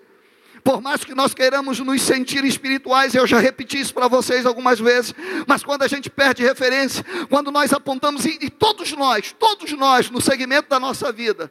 Por 0.65 0.81
mais 0.81 1.05
que 1.05 1.15
nós 1.15 1.35
queiramos 1.35 1.81
nos 1.81 2.03
sentir 2.03 2.45
espirituais, 2.45 3.15
eu 3.15 3.27
já 3.27 3.41
repeti 3.41 3.81
isso 3.81 3.93
para 3.93 4.07
vocês 4.07 4.47
algumas 4.47 4.79
vezes, 4.79 5.13
mas 5.47 5.65
quando 5.65 5.83
a 5.83 5.89
gente 5.89 6.09
perde 6.09 6.45
referência, 6.45 7.05
quando 7.29 7.51
nós 7.51 7.73
apontamos, 7.73 8.25
e, 8.25 8.39
e 8.41 8.49
todos 8.49 8.93
nós, 8.93 9.35
todos 9.37 9.73
nós, 9.73 10.09
no 10.09 10.21
segmento 10.21 10.69
da 10.69 10.79
nossa 10.79 11.11
vida, 11.11 11.51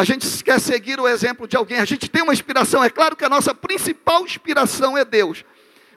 a 0.00 0.04
gente 0.04 0.42
quer 0.42 0.58
seguir 0.58 0.98
o 0.98 1.06
exemplo 1.06 1.46
de 1.46 1.56
alguém, 1.56 1.78
a 1.78 1.84
gente 1.84 2.08
tem 2.08 2.22
uma 2.22 2.32
inspiração, 2.32 2.82
é 2.82 2.88
claro 2.88 3.14
que 3.14 3.24
a 3.24 3.28
nossa 3.28 3.54
principal 3.54 4.24
inspiração 4.24 4.96
é 4.96 5.04
Deus. 5.04 5.44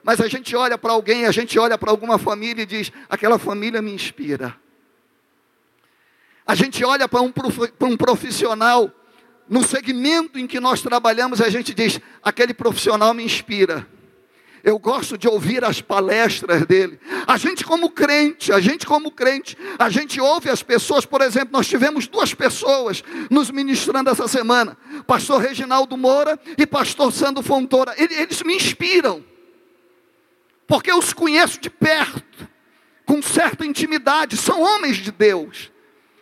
Mas 0.02 0.20
a 0.20 0.28
gente 0.28 0.54
olha 0.54 0.76
para 0.76 0.92
alguém, 0.92 1.24
a 1.24 1.32
gente 1.32 1.58
olha 1.58 1.78
para 1.78 1.90
alguma 1.90 2.18
família 2.18 2.62
e 2.62 2.66
diz: 2.66 2.92
aquela 3.08 3.38
família 3.38 3.80
me 3.80 3.90
inspira. 3.90 4.54
A 6.46 6.54
gente 6.54 6.84
olha 6.84 7.08
para 7.08 7.22
um, 7.22 7.32
um 7.80 7.96
profissional, 7.96 8.92
no 9.48 9.64
segmento 9.64 10.38
em 10.38 10.46
que 10.46 10.60
nós 10.60 10.82
trabalhamos, 10.82 11.40
a 11.40 11.48
gente 11.48 11.72
diz: 11.72 11.98
aquele 12.22 12.52
profissional 12.52 13.14
me 13.14 13.24
inspira. 13.24 13.88
Eu 14.64 14.78
gosto 14.78 15.18
de 15.18 15.28
ouvir 15.28 15.62
as 15.62 15.82
palestras 15.82 16.64
dele. 16.64 16.98
A 17.26 17.36
gente 17.36 17.62
como 17.62 17.90
crente, 17.90 18.50
a 18.50 18.58
gente 18.58 18.86
como 18.86 19.10
crente, 19.10 19.58
a 19.78 19.90
gente 19.90 20.18
ouve 20.18 20.48
as 20.48 20.62
pessoas, 20.62 21.04
por 21.04 21.20
exemplo, 21.20 21.50
nós 21.52 21.68
tivemos 21.68 22.06
duas 22.06 22.32
pessoas 22.32 23.04
nos 23.30 23.50
ministrando 23.50 24.08
essa 24.08 24.26
semana, 24.26 24.74
pastor 25.06 25.42
Reginaldo 25.42 25.98
Moura 25.98 26.40
e 26.56 26.66
pastor 26.66 27.12
Sandro 27.12 27.42
Fontoura. 27.42 27.94
Eles 27.98 28.42
me 28.42 28.56
inspiram. 28.56 29.22
Porque 30.66 30.90
eu 30.90 30.96
os 30.96 31.12
conheço 31.12 31.60
de 31.60 31.68
perto, 31.68 32.48
com 33.04 33.20
certa 33.20 33.66
intimidade, 33.66 34.34
são 34.34 34.62
homens 34.62 34.96
de 34.96 35.12
Deus. 35.12 35.70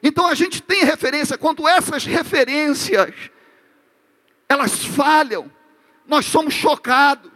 Então 0.02 0.26
a 0.26 0.34
gente 0.34 0.60
tem 0.60 0.82
referência, 0.84 1.38
quando 1.38 1.68
essas 1.68 2.04
referências 2.04 3.14
elas 4.48 4.84
falham, 4.84 5.48
nós 6.08 6.26
somos 6.26 6.54
chocados. 6.54 7.30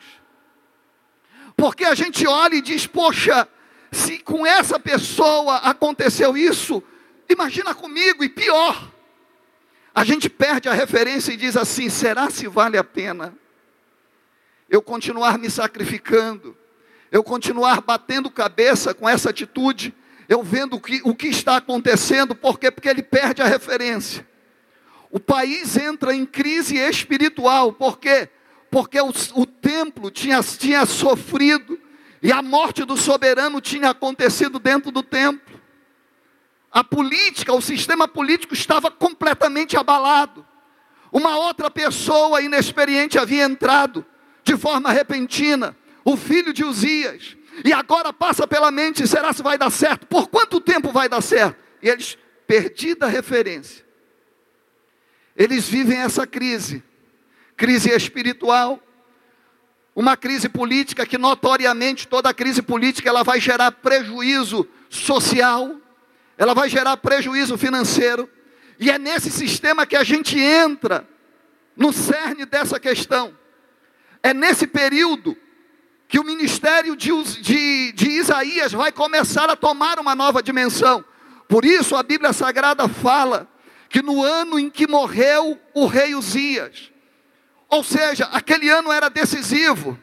Porque 1.57 1.85
a 1.85 1.95
gente 1.95 2.27
olha 2.27 2.57
e 2.57 2.61
diz: 2.61 2.87
poxa, 2.87 3.49
se 3.91 4.19
com 4.19 4.47
essa 4.47 4.79
pessoa 4.79 5.57
aconteceu 5.59 6.37
isso, 6.37 6.83
imagina 7.29 7.75
comigo, 7.75 8.23
e 8.23 8.29
pior. 8.29 8.93
A 9.95 10.05
gente 10.05 10.29
perde 10.29 10.69
a 10.69 10.75
referência 10.75 11.33
e 11.33 11.37
diz 11.37 11.57
assim: 11.57 11.89
será 11.89 12.29
se 12.31 12.47
vale 12.47 12.77
a 12.77 12.85
pena 12.85 13.35
eu 14.69 14.83
continuar 14.83 15.39
me 15.39 15.49
sacrificando, 15.49 16.57
eu 17.11 17.23
continuar 17.23 17.81
batendo 17.81 18.31
cabeça 18.31 18.93
com 18.93 19.09
essa 19.09 19.31
atitude, 19.31 19.95
eu 20.29 20.43
vendo 20.43 20.77
o 20.77 20.81
que, 20.81 21.01
o 21.05 21.15
que 21.15 21.29
está 21.29 21.57
acontecendo, 21.57 22.35
por 22.35 22.59
quê? 22.59 22.71
Porque 22.71 22.89
ele 22.89 23.03
perde 23.03 23.43
a 23.43 23.47
referência. 23.47 24.27
O 25.11 25.21
país 25.21 25.77
entra 25.77 26.15
em 26.15 26.27
crise 26.27 26.77
espiritual, 26.77 27.73
por 27.73 27.99
quê? 27.99 28.29
Porque 28.71 29.01
o, 29.01 29.13
o 29.35 29.47
templo 29.47 30.11
tinha, 30.11 30.43
tinha 30.43 30.85
sofrido 30.85 31.79
e 32.23 32.33
a 32.33 32.43
morte 32.43 32.85
do 32.85 32.97
soberano 32.97 33.61
tinha 33.61 33.91
acontecido 33.91 34.59
dentro 34.59 34.91
do 34.91 35.03
templo. 35.03 35.61
A 36.71 36.83
política, 36.83 37.53
o 37.53 37.61
sistema 37.61 38.07
político 38.07 38.53
estava 38.53 38.91
completamente 38.91 39.77
abalado. 39.77 40.47
Uma 41.13 41.39
outra 41.39 41.71
pessoa 41.71 42.43
inexperiente 42.43 43.19
havia 43.19 43.45
entrado 43.45 44.05
de 44.43 44.57
forma 44.57 44.93
repentina, 44.93 45.77
o 46.05 46.17
filho 46.17 46.53
de 46.53 46.65
Uzias. 46.65 47.37
E 47.65 47.73
agora 47.73 48.13
passa 48.13 48.47
pela 48.47 48.71
mente: 48.71 49.07
será 49.07 49.33
se 49.33 49.43
vai 49.43 49.57
dar 49.57 49.71
certo? 49.71 50.07
Por 50.07 50.29
quanto 50.29 50.61
tempo 50.61 50.93
vai 50.93 51.09
dar 51.09 51.23
certo? 51.23 51.57
E 51.83 51.89
eles, 51.89 52.19
perdida 52.47 53.07
a 53.07 53.09
referência, 53.09 53.85
eles 55.37 55.69
vivem 55.69 55.99
essa 55.99 56.27
crise 56.27 56.83
crise 57.57 57.91
espiritual, 57.91 58.81
uma 59.95 60.17
crise 60.17 60.49
política 60.49 61.07
que 61.07 61.17
notoriamente 61.17 62.07
toda 62.07 62.35
crise 62.35 62.61
política 62.61 63.09
ela 63.09 63.23
vai 63.23 63.41
gerar 63.41 63.73
prejuízo 63.73 64.69
social, 64.91 65.77
ela 66.37 66.53
vai 66.53 66.69
gerar 66.69 66.99
prejuízo 66.99 67.57
financeiro, 67.57 68.29
e 68.79 68.91
é 68.91 68.99
nesse 68.99 69.31
sistema 69.31 69.87
que 69.87 69.97
a 69.97 70.05
gente 70.05 70.39
entra 70.39 71.09
no 71.75 71.93
cerne 71.93 72.45
dessa 72.45 72.79
questão. 72.79 73.35
É 74.23 74.35
nesse 74.35 74.67
período 74.67 75.37
que 76.09 76.19
o 76.19 76.25
ministério 76.25 76.95
de, 76.95 77.11
de, 77.41 77.93
de 77.93 78.09
Isaías 78.11 78.73
vai 78.73 78.93
começar 78.93 79.49
a 79.49 79.57
tomar 79.57 79.99
uma 79.99 80.15
nova 80.15 80.43
dimensão. 80.43 81.05
Por 81.49 81.65
isso 81.65 81.97
a 81.97 82.03
Bíblia 82.03 82.33
Sagrada 82.33 82.87
fala 82.87 83.49
que 83.89 84.03
no 84.03 84.23
ano 84.23 84.59
em 84.59 84.69
que 84.69 84.87
morreu 84.87 85.59
o 85.73 85.87
rei 85.87 86.15
Uzias, 86.15 86.93
ou 87.69 87.83
seja, 87.83 88.25
aquele 88.27 88.69
ano 88.69 88.93
era 88.93 89.09
decisivo. 89.09 89.99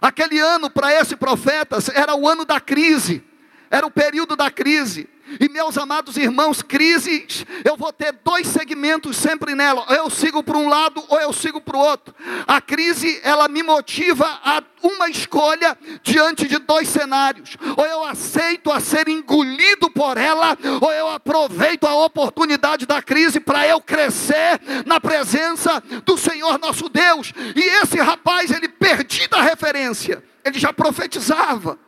Aquele 0.00 0.38
ano 0.38 0.68
para 0.68 0.92
esse 0.92 1.16
profeta 1.16 1.78
era 1.94 2.14
o 2.14 2.28
ano 2.28 2.44
da 2.44 2.60
crise, 2.60 3.24
era 3.70 3.86
o 3.86 3.90
período 3.90 4.36
da 4.36 4.50
crise. 4.50 5.08
E 5.40 5.48
meus 5.48 5.76
amados 5.76 6.16
irmãos, 6.16 6.62
crises, 6.62 7.44
eu 7.64 7.76
vou 7.76 7.92
ter 7.92 8.12
dois 8.24 8.46
segmentos 8.46 9.16
sempre 9.16 9.54
nela. 9.54 9.84
Ou 9.88 9.94
eu 9.94 10.10
sigo 10.10 10.42
para 10.42 10.58
um 10.58 10.68
lado 10.68 11.02
ou 11.08 11.20
eu 11.20 11.32
sigo 11.32 11.60
para 11.60 11.76
o 11.76 11.80
outro. 11.80 12.14
A 12.46 12.60
crise, 12.60 13.20
ela 13.22 13.48
me 13.48 13.62
motiva 13.62 14.26
a 14.44 14.62
uma 14.82 15.08
escolha 15.08 15.76
diante 16.02 16.46
de 16.46 16.58
dois 16.58 16.88
cenários. 16.88 17.56
Ou 17.76 17.86
eu 17.86 18.04
aceito 18.04 18.70
a 18.70 18.80
ser 18.80 19.08
engolido 19.08 19.90
por 19.90 20.16
ela, 20.16 20.56
ou 20.80 20.92
eu 20.92 21.08
aproveito 21.08 21.84
a 21.84 21.94
oportunidade 22.04 22.86
da 22.86 23.02
crise 23.02 23.40
para 23.40 23.66
eu 23.66 23.80
crescer 23.80 24.60
na 24.84 25.00
presença 25.00 25.82
do 26.04 26.16
Senhor 26.16 26.58
nosso 26.58 26.88
Deus. 26.88 27.32
E 27.56 27.60
esse 27.82 27.98
rapaz, 27.98 28.50
ele 28.50 28.68
perdida 28.68 29.36
a 29.36 29.42
referência, 29.42 30.22
ele 30.44 30.58
já 30.58 30.72
profetizava. 30.72 31.78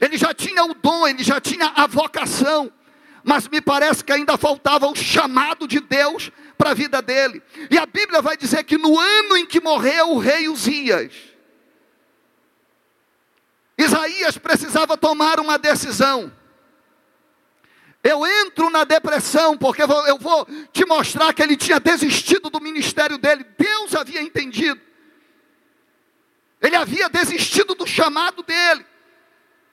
Ele 0.00 0.16
já 0.16 0.32
tinha 0.32 0.64
o 0.64 0.72
dom, 0.72 1.06
ele 1.06 1.22
já 1.22 1.40
tinha 1.40 1.72
a 1.76 1.86
vocação, 1.86 2.72
mas 3.22 3.46
me 3.48 3.60
parece 3.60 4.02
que 4.02 4.12
ainda 4.12 4.38
faltava 4.38 4.86
o 4.86 4.96
chamado 4.96 5.68
de 5.68 5.78
Deus 5.78 6.30
para 6.56 6.70
a 6.70 6.74
vida 6.74 7.02
dele. 7.02 7.42
E 7.70 7.78
a 7.78 7.84
Bíblia 7.84 8.22
vai 8.22 8.36
dizer 8.36 8.64
que 8.64 8.78
no 8.78 8.98
ano 8.98 9.36
em 9.36 9.44
que 9.44 9.60
morreu 9.60 10.12
o 10.12 10.18
rei 10.18 10.48
Uzias, 10.48 11.12
Isaías 13.76 14.38
precisava 14.38 14.96
tomar 14.96 15.38
uma 15.38 15.58
decisão. 15.58 16.32
Eu 18.02 18.26
entro 18.26 18.70
na 18.70 18.84
depressão 18.84 19.56
porque 19.58 19.82
eu 19.82 20.18
vou 20.18 20.46
te 20.72 20.86
mostrar 20.86 21.34
que 21.34 21.42
ele 21.42 21.56
tinha 21.56 21.78
desistido 21.78 22.48
do 22.48 22.60
ministério 22.60 23.18
dele. 23.18 23.44
Deus 23.58 23.94
havia 23.94 24.22
entendido. 24.22 24.80
Ele 26.62 26.76
havia 26.76 27.08
desistido 27.10 27.74
do 27.74 27.86
chamado 27.86 28.42
dele. 28.42 28.86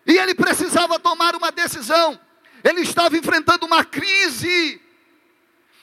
E 0.08 0.18
ele 0.18 0.34
precisava 0.34 0.98
tomar 0.98 1.36
uma 1.36 1.52
decisão. 1.52 2.18
Ele 2.64 2.82
estava 2.82 3.18
enfrentando 3.18 3.66
uma 3.66 3.84
crise. 3.84 4.82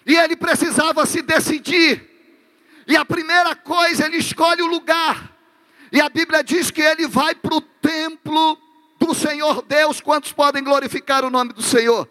E 0.07 0.17
ele 0.17 0.35
precisava 0.35 1.05
se 1.05 1.21
decidir. 1.21 2.11
E 2.87 2.97
a 2.97 3.05
primeira 3.05 3.55
coisa, 3.55 4.07
ele 4.07 4.17
escolhe 4.17 4.63
o 4.63 4.67
lugar. 4.67 5.31
E 5.93 6.01
a 6.01 6.09
Bíblia 6.09 6.43
diz 6.43 6.71
que 6.71 6.81
ele 6.81 7.07
vai 7.07 7.35
para 7.35 7.55
o 7.55 7.61
templo 7.61 8.59
do 8.99 9.15
Senhor 9.15 9.61
Deus. 9.61 10.01
Quantos 10.01 10.33
podem 10.33 10.65
glorificar 10.65 11.23
o 11.23 11.31
nome 11.31 11.53
do 11.53 11.63
Senhor? 11.63 12.09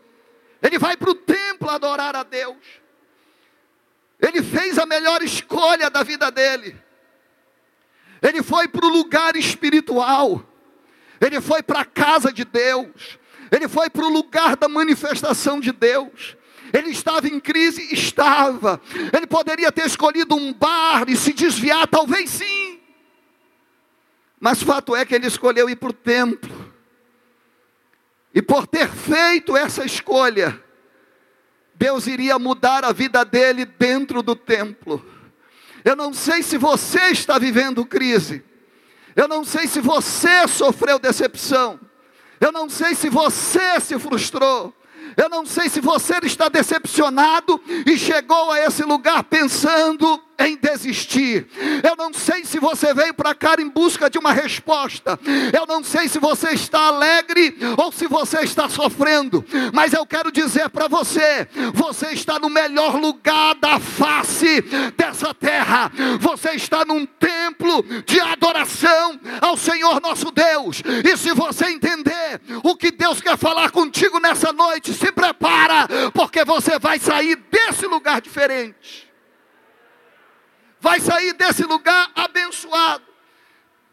Ele 0.62 0.77
vai 0.77 0.96
para 0.96 1.10
o 1.10 1.15
templo 1.15 1.70
adorar 1.70 2.15
a 2.15 2.22
Deus. 2.22 2.55
Ele 4.22 4.41
fez 4.41 4.77
a 4.77 4.86
melhor 4.86 5.24
escolha 5.24 5.89
da 5.89 6.03
vida 6.03 6.32
dele. 6.32 6.79
Ele 8.22 8.41
foi 8.43 8.67
para 8.67 8.86
o 8.86 8.89
lugar 8.89 9.36
espiritual 9.36 10.52
ele 11.25 11.41
foi 11.41 11.63
para 11.63 11.81
a 11.81 11.85
casa 11.85 12.31
de 12.31 12.43
Deus, 12.43 13.19
ele 13.51 13.67
foi 13.67 13.89
para 13.89 14.05
o 14.05 14.09
lugar 14.09 14.55
da 14.55 14.67
manifestação 14.67 15.59
de 15.59 15.71
Deus. 15.71 16.35
Ele 16.73 16.89
estava 16.89 17.27
em 17.27 17.39
crise? 17.39 17.93
Estava. 17.93 18.81
Ele 19.15 19.27
poderia 19.27 19.71
ter 19.71 19.85
escolhido 19.85 20.35
um 20.35 20.51
bar 20.51 21.05
e 21.07 21.15
se 21.15 21.31
desviar? 21.31 21.87
Talvez 21.87 22.31
sim. 22.31 22.79
Mas 24.39 24.63
fato 24.63 24.95
é 24.95 25.05
que 25.05 25.13
ele 25.13 25.27
escolheu 25.27 25.69
ir 25.69 25.75
para 25.75 25.89
o 25.89 25.93
templo. 25.93 26.73
E 28.33 28.41
por 28.41 28.65
ter 28.65 28.89
feito 28.89 29.55
essa 29.55 29.85
escolha, 29.85 30.59
Deus 31.75 32.07
iria 32.07 32.39
mudar 32.39 32.83
a 32.83 32.91
vida 32.91 33.23
dele 33.23 33.65
dentro 33.65 34.23
do 34.23 34.35
templo. 34.35 35.05
Eu 35.85 35.95
não 35.95 36.11
sei 36.11 36.41
se 36.41 36.57
você 36.57 37.11
está 37.11 37.37
vivendo 37.37 37.85
crise. 37.85 38.43
Eu 39.15 39.27
não 39.27 39.43
sei 39.43 39.67
se 39.67 39.79
você 39.79 40.48
sofreu 40.48 40.98
decepção. 41.00 41.79
Eu 42.39 42.51
não 42.51 42.70
sei 42.70 42.96
se 42.96 43.10
você 43.10 43.79
se 43.79 43.98
frustrou. 44.00 44.74
Eu 45.15 45.29
não 45.29 45.46
sei 45.46 45.70
se 45.70 45.79
você 45.79 46.17
está 46.24 46.50
decepcionado 46.50 47.62
e 47.86 47.98
chegou 47.98 48.51
a 48.51 48.62
esse 48.62 48.84
lugar 48.84 49.24
pensando 49.24 50.20
em 50.47 50.57
desistir. 50.57 51.47
Eu 51.83 51.95
não 51.95 52.13
sei 52.13 52.45
se 52.45 52.59
você 52.59 52.93
veio 52.93 53.13
para 53.13 53.33
cá 53.33 53.55
em 53.59 53.69
busca 53.69 54.09
de 54.09 54.17
uma 54.17 54.31
resposta. 54.31 55.19
Eu 55.51 55.65
não 55.65 55.83
sei 55.83 56.07
se 56.07 56.19
você 56.19 56.50
está 56.51 56.88
alegre 56.88 57.55
ou 57.77 57.91
se 57.91 58.07
você 58.07 58.41
está 58.41 58.69
sofrendo. 58.69 59.43
Mas 59.73 59.93
eu 59.93 60.05
quero 60.05 60.31
dizer 60.31 60.69
para 60.69 60.88
você: 60.88 61.47
você 61.73 62.09
está 62.09 62.39
no 62.39 62.50
melhor 62.50 62.95
lugar 62.95 63.55
da 63.55 63.79
face 63.79 64.62
dessa 64.95 65.33
terra. 65.33 65.91
Você 66.19 66.51
está 66.51 66.85
num 66.85 67.05
templo 67.05 67.83
de 68.05 68.19
adoração 68.19 69.19
ao 69.41 69.57
Senhor 69.57 70.01
nosso 70.01 70.31
Deus. 70.31 70.81
E 71.03 71.17
se 71.17 71.33
você 71.33 71.65
entender 71.67 72.41
o 72.63 72.75
que 72.75 72.91
Deus 72.91 73.21
quer 73.21 73.38
falar 73.38 73.71
contigo 73.71 74.19
nessa 74.19 74.51
noite, 74.51 74.93
se 74.93 75.12
prepara, 75.12 75.88
porque 76.13 76.43
você 76.43 76.79
vai 76.79 77.00
sair 77.00 77.35
desse 77.51 77.85
lugar 77.85 78.21
diferente 78.21 79.12
vai 80.83 80.99
sair 80.99 81.31
desse 81.31 81.63
lugar 81.63 82.11
abençoado. 82.13 83.05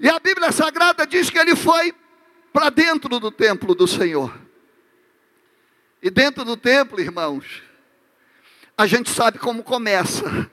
E 0.00 0.08
a 0.08 0.18
Bíblia 0.18 0.50
Sagrada 0.50 1.06
diz 1.06 1.30
que 1.30 1.38
ele 1.38 1.54
foi 1.54 1.94
para 2.52 2.68
dentro 2.68 3.20
do 3.20 3.30
templo 3.30 3.76
do 3.76 3.86
Senhor. 3.86 4.36
E 6.02 6.10
dentro 6.10 6.44
do 6.44 6.56
templo, 6.56 7.00
irmãos, 7.00 7.62
a 8.76 8.88
gente 8.88 9.08
sabe 9.08 9.38
como 9.38 9.62
começa, 9.62 10.50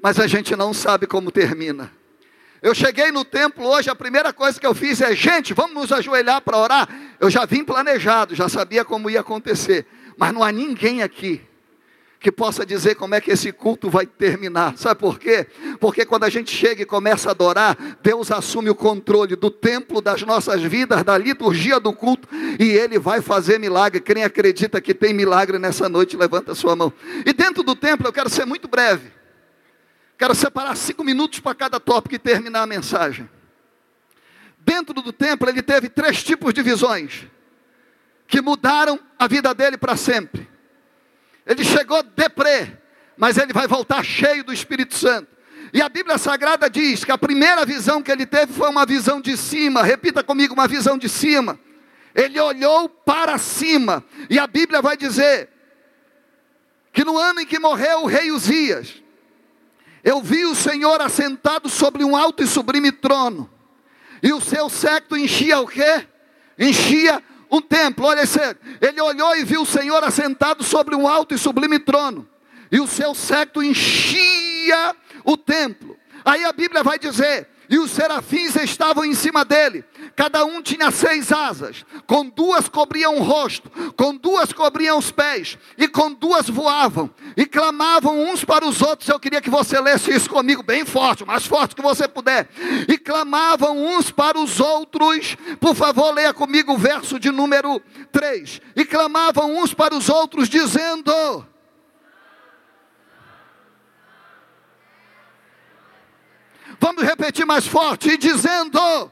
mas 0.00 0.20
a 0.20 0.28
gente 0.28 0.54
não 0.54 0.72
sabe 0.72 1.04
como 1.04 1.32
termina. 1.32 1.92
Eu 2.62 2.72
cheguei 2.72 3.10
no 3.10 3.24
templo 3.24 3.66
hoje, 3.66 3.90
a 3.90 3.96
primeira 3.96 4.32
coisa 4.32 4.60
que 4.60 4.66
eu 4.66 4.74
fiz 4.74 5.00
é, 5.00 5.16
gente, 5.16 5.52
vamos 5.52 5.74
nos 5.74 5.90
ajoelhar 5.90 6.40
para 6.42 6.58
orar. 6.58 6.88
Eu 7.18 7.28
já 7.28 7.44
vim 7.44 7.64
planejado, 7.64 8.36
já 8.36 8.48
sabia 8.48 8.84
como 8.84 9.10
ia 9.10 9.20
acontecer, 9.20 9.84
mas 10.16 10.32
não 10.32 10.44
há 10.44 10.52
ninguém 10.52 11.02
aqui 11.02 11.47
que 12.20 12.32
possa 12.32 12.66
dizer 12.66 12.96
como 12.96 13.14
é 13.14 13.20
que 13.20 13.30
esse 13.30 13.52
culto 13.52 13.88
vai 13.88 14.04
terminar. 14.04 14.76
Sabe 14.76 14.98
por 14.98 15.18
quê? 15.18 15.46
Porque 15.78 16.04
quando 16.04 16.24
a 16.24 16.28
gente 16.28 16.50
chega 16.50 16.82
e 16.82 16.86
começa 16.86 17.28
a 17.28 17.32
adorar, 17.32 17.76
Deus 18.02 18.32
assume 18.32 18.68
o 18.68 18.74
controle 18.74 19.36
do 19.36 19.50
templo 19.50 20.00
das 20.00 20.22
nossas 20.22 20.60
vidas, 20.62 21.04
da 21.04 21.16
liturgia 21.16 21.78
do 21.78 21.92
culto, 21.92 22.28
e 22.58 22.64
Ele 22.70 22.98
vai 22.98 23.22
fazer 23.22 23.58
milagre. 23.58 24.00
Quem 24.00 24.24
acredita 24.24 24.80
que 24.80 24.92
tem 24.92 25.14
milagre 25.14 25.58
nessa 25.58 25.88
noite, 25.88 26.16
levanta 26.16 26.52
a 26.52 26.54
sua 26.56 26.74
mão. 26.74 26.92
E 27.24 27.32
dentro 27.32 27.62
do 27.62 27.76
templo, 27.76 28.08
eu 28.08 28.12
quero 28.12 28.28
ser 28.28 28.44
muito 28.44 28.66
breve. 28.66 29.12
Quero 30.18 30.34
separar 30.34 30.76
cinco 30.76 31.04
minutos 31.04 31.38
para 31.38 31.54
cada 31.54 31.78
tópico 31.78 32.16
e 32.16 32.18
terminar 32.18 32.62
a 32.62 32.66
mensagem. 32.66 33.30
Dentro 34.58 34.92
do 34.92 35.12
templo, 35.12 35.48
ele 35.48 35.62
teve 35.62 35.88
três 35.88 36.24
tipos 36.24 36.52
de 36.52 36.62
visões 36.62 37.26
que 38.26 38.42
mudaram 38.42 38.98
a 39.16 39.28
vida 39.28 39.54
dele 39.54 39.78
para 39.78 39.96
sempre. 39.96 40.57
Ele 41.48 41.64
chegou 41.64 42.02
deprê, 42.02 42.68
mas 43.16 43.38
ele 43.38 43.54
vai 43.54 43.66
voltar 43.66 44.04
cheio 44.04 44.44
do 44.44 44.52
Espírito 44.52 44.94
Santo. 44.94 45.26
E 45.72 45.80
a 45.80 45.88
Bíblia 45.88 46.18
Sagrada 46.18 46.68
diz 46.68 47.04
que 47.04 47.10
a 47.10 47.16
primeira 47.16 47.64
visão 47.64 48.02
que 48.02 48.12
ele 48.12 48.26
teve 48.26 48.52
foi 48.52 48.68
uma 48.68 48.84
visão 48.84 49.18
de 49.18 49.34
cima. 49.34 49.82
Repita 49.82 50.22
comigo, 50.22 50.52
uma 50.52 50.68
visão 50.68 50.98
de 50.98 51.08
cima. 51.08 51.58
Ele 52.14 52.38
olhou 52.38 52.86
para 52.88 53.38
cima. 53.38 54.04
E 54.28 54.38
a 54.38 54.46
Bíblia 54.46 54.82
vai 54.82 54.94
dizer 54.94 55.48
que 56.92 57.02
no 57.02 57.16
ano 57.16 57.40
em 57.40 57.46
que 57.46 57.58
morreu 57.58 58.02
o 58.02 58.06
rei 58.06 58.30
Uzias, 58.30 59.02
eu 60.04 60.20
vi 60.20 60.44
o 60.44 60.54
Senhor 60.54 61.00
assentado 61.00 61.68
sobre 61.68 62.04
um 62.04 62.14
alto 62.14 62.42
e 62.42 62.46
sublime 62.46 62.92
trono. 62.92 63.50
E 64.22 64.32
o 64.34 64.40
seu 64.40 64.68
séquito 64.68 65.16
enchia 65.16 65.60
o 65.60 65.66
quê? 65.66 66.06
Enchia 66.58 67.22
um 67.50 67.60
templo, 67.60 68.06
olha 68.06 68.22
isso, 68.22 68.38
ele 68.80 69.00
olhou 69.00 69.36
e 69.36 69.44
viu 69.44 69.62
o 69.62 69.66
Senhor 69.66 70.02
assentado 70.04 70.62
sobre 70.62 70.94
um 70.94 71.06
alto 71.06 71.34
e 71.34 71.38
sublime 71.38 71.78
trono, 71.78 72.28
e 72.70 72.80
o 72.80 72.86
seu 72.86 73.14
séquito 73.14 73.62
enchia 73.62 74.94
o 75.24 75.36
templo. 75.36 75.96
Aí 76.24 76.44
a 76.44 76.52
Bíblia 76.52 76.82
vai 76.82 76.98
dizer 76.98 77.48
e 77.68 77.78
os 77.78 77.90
serafins 77.90 78.56
estavam 78.56 79.04
em 79.04 79.14
cima 79.14 79.44
dele. 79.44 79.84
Cada 80.16 80.44
um 80.44 80.62
tinha 80.62 80.90
seis 80.90 81.30
asas, 81.32 81.84
com 82.06 82.28
duas 82.28 82.68
cobriam 82.68 83.16
o 83.16 83.22
rosto, 83.22 83.70
com 83.96 84.16
duas 84.16 84.52
cobriam 84.52 84.98
os 84.98 85.10
pés, 85.10 85.58
e 85.76 85.86
com 85.86 86.12
duas 86.12 86.48
voavam, 86.48 87.10
e 87.36 87.46
clamavam 87.46 88.30
uns 88.30 88.44
para 88.44 88.66
os 88.66 88.80
outros. 88.82 89.08
Eu 89.08 89.20
queria 89.20 89.40
que 89.40 89.50
você 89.50 89.80
lesse 89.80 90.10
isso 90.10 90.30
comigo, 90.30 90.62
bem 90.62 90.84
forte, 90.84 91.24
mais 91.24 91.46
forte 91.46 91.76
que 91.76 91.82
você 91.82 92.08
puder. 92.08 92.48
E 92.88 92.96
clamavam 92.96 93.76
uns 93.76 94.10
para 94.10 94.38
os 94.38 94.60
outros, 94.60 95.36
por 95.60 95.74
favor, 95.74 96.12
leia 96.12 96.32
comigo 96.32 96.72
o 96.72 96.78
verso 96.78 97.18
de 97.18 97.30
número 97.30 97.80
3. 98.10 98.60
E 98.74 98.84
clamavam 98.84 99.58
uns 99.58 99.74
para 99.74 99.94
os 99.94 100.08
outros, 100.08 100.48
dizendo: 100.48 101.12
Vamos 106.80 107.02
repetir 107.02 107.44
mais 107.44 107.66
forte, 107.66 108.16
dizendo: 108.16 109.10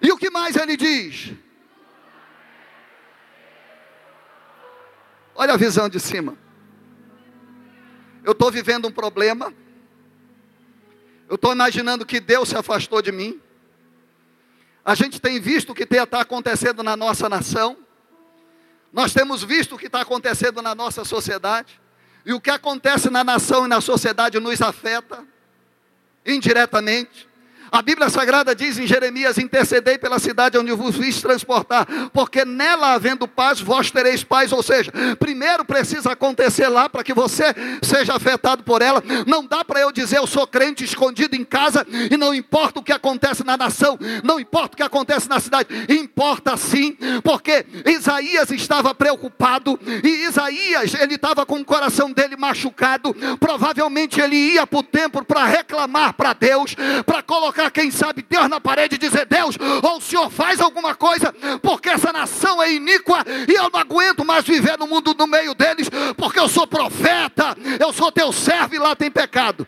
E 0.00 0.10
o 0.12 0.16
que 0.16 0.30
mais 0.30 0.56
ele 0.56 0.76
diz? 0.76 1.32
Olha 5.34 5.54
a 5.54 5.56
visão 5.56 5.88
de 5.88 5.98
cima. 5.98 6.36
Eu 8.22 8.32
estou 8.32 8.50
vivendo 8.50 8.86
um 8.86 8.92
problema. 8.92 9.52
Eu 11.28 11.36
estou 11.36 11.52
imaginando 11.52 12.04
que 12.04 12.20
Deus 12.20 12.48
se 12.48 12.56
afastou 12.56 13.00
de 13.00 13.12
mim. 13.12 13.40
A 14.84 14.94
gente 14.94 15.20
tem 15.20 15.40
visto 15.40 15.70
o 15.70 15.74
que 15.74 15.84
está 15.84 16.20
acontecendo 16.20 16.82
na 16.82 16.96
nossa 16.96 17.28
nação. 17.28 17.76
Nós 18.92 19.12
temos 19.12 19.42
visto 19.42 19.74
o 19.74 19.78
que 19.78 19.86
está 19.86 20.00
acontecendo 20.00 20.60
na 20.60 20.74
nossa 20.74 21.04
sociedade. 21.04 21.80
E 22.24 22.32
o 22.32 22.40
que 22.40 22.50
acontece 22.50 23.08
na 23.08 23.24
nação 23.24 23.64
e 23.64 23.68
na 23.68 23.80
sociedade 23.80 24.38
nos 24.38 24.60
afeta 24.60 25.24
indiretamente. 26.24 27.29
A 27.72 27.82
Bíblia 27.82 28.08
Sagrada 28.08 28.54
diz 28.54 28.78
em 28.78 28.86
Jeremias: 28.86 29.38
Intercedei 29.38 29.96
pela 29.98 30.18
cidade 30.18 30.58
onde 30.58 30.72
vos 30.72 30.96
fiz 30.96 31.20
transportar, 31.20 31.86
porque 32.12 32.44
nela 32.44 32.92
havendo 32.94 33.28
paz, 33.28 33.60
vós 33.60 33.90
tereis 33.90 34.24
paz. 34.24 34.52
Ou 34.52 34.62
seja, 34.62 34.92
primeiro 35.18 35.64
precisa 35.64 36.12
acontecer 36.12 36.68
lá 36.68 36.88
para 36.88 37.04
que 37.04 37.14
você 37.14 37.54
seja 37.82 38.14
afetado 38.14 38.62
por 38.64 38.82
ela. 38.82 39.02
Não 39.26 39.44
dá 39.44 39.64
para 39.64 39.80
eu 39.80 39.92
dizer 39.92 40.18
eu 40.18 40.26
sou 40.26 40.46
crente 40.46 40.84
escondido 40.84 41.36
em 41.36 41.44
casa 41.44 41.86
e 42.10 42.16
não 42.16 42.34
importa 42.34 42.80
o 42.80 42.82
que 42.82 42.92
acontece 42.92 43.44
na 43.44 43.56
nação, 43.56 43.98
não 44.24 44.40
importa 44.40 44.74
o 44.74 44.76
que 44.76 44.82
acontece 44.82 45.28
na 45.28 45.38
cidade, 45.38 45.68
importa 45.88 46.56
sim, 46.56 46.96
porque 47.22 47.64
Isaías 47.86 48.50
estava 48.50 48.94
preocupado 48.94 49.78
e 50.02 50.26
Isaías 50.26 50.94
ele 50.94 51.14
estava 51.14 51.46
com 51.46 51.60
o 51.60 51.64
coração 51.64 52.10
dele 52.12 52.36
machucado. 52.36 53.14
Provavelmente 53.38 54.20
ele 54.20 54.36
ia 54.36 54.66
para 54.66 54.78
o 54.78 54.82
templo 54.82 55.24
para 55.24 55.44
reclamar 55.44 56.14
para 56.14 56.32
Deus, 56.32 56.74
para 57.06 57.22
colocar 57.22 57.59
colocar, 57.60 57.70
quem 57.70 57.90
sabe, 57.90 58.24
Deus 58.28 58.48
na 58.48 58.60
parede 58.60 58.94
e 58.94 58.98
dizer: 58.98 59.26
Deus, 59.26 59.56
ou 59.82 59.98
o 59.98 60.00
Senhor 60.00 60.30
faz 60.30 60.60
alguma 60.60 60.94
coisa, 60.94 61.34
porque 61.62 61.90
essa 61.90 62.12
nação 62.12 62.62
é 62.62 62.72
iníqua 62.72 63.24
e 63.48 63.52
eu 63.52 63.68
não 63.70 63.80
aguento 63.80 64.24
mais 64.24 64.44
viver 64.44 64.78
no 64.78 64.86
mundo 64.86 65.14
no 65.18 65.26
meio 65.26 65.54
deles, 65.54 65.90
porque 66.16 66.38
eu 66.38 66.48
sou 66.48 66.66
profeta, 66.66 67.56
eu 67.78 67.92
sou 67.92 68.10
teu 68.10 68.32
servo 68.32 68.74
e 68.74 68.78
lá 68.78 68.96
tem 68.96 69.10
pecado. 69.10 69.66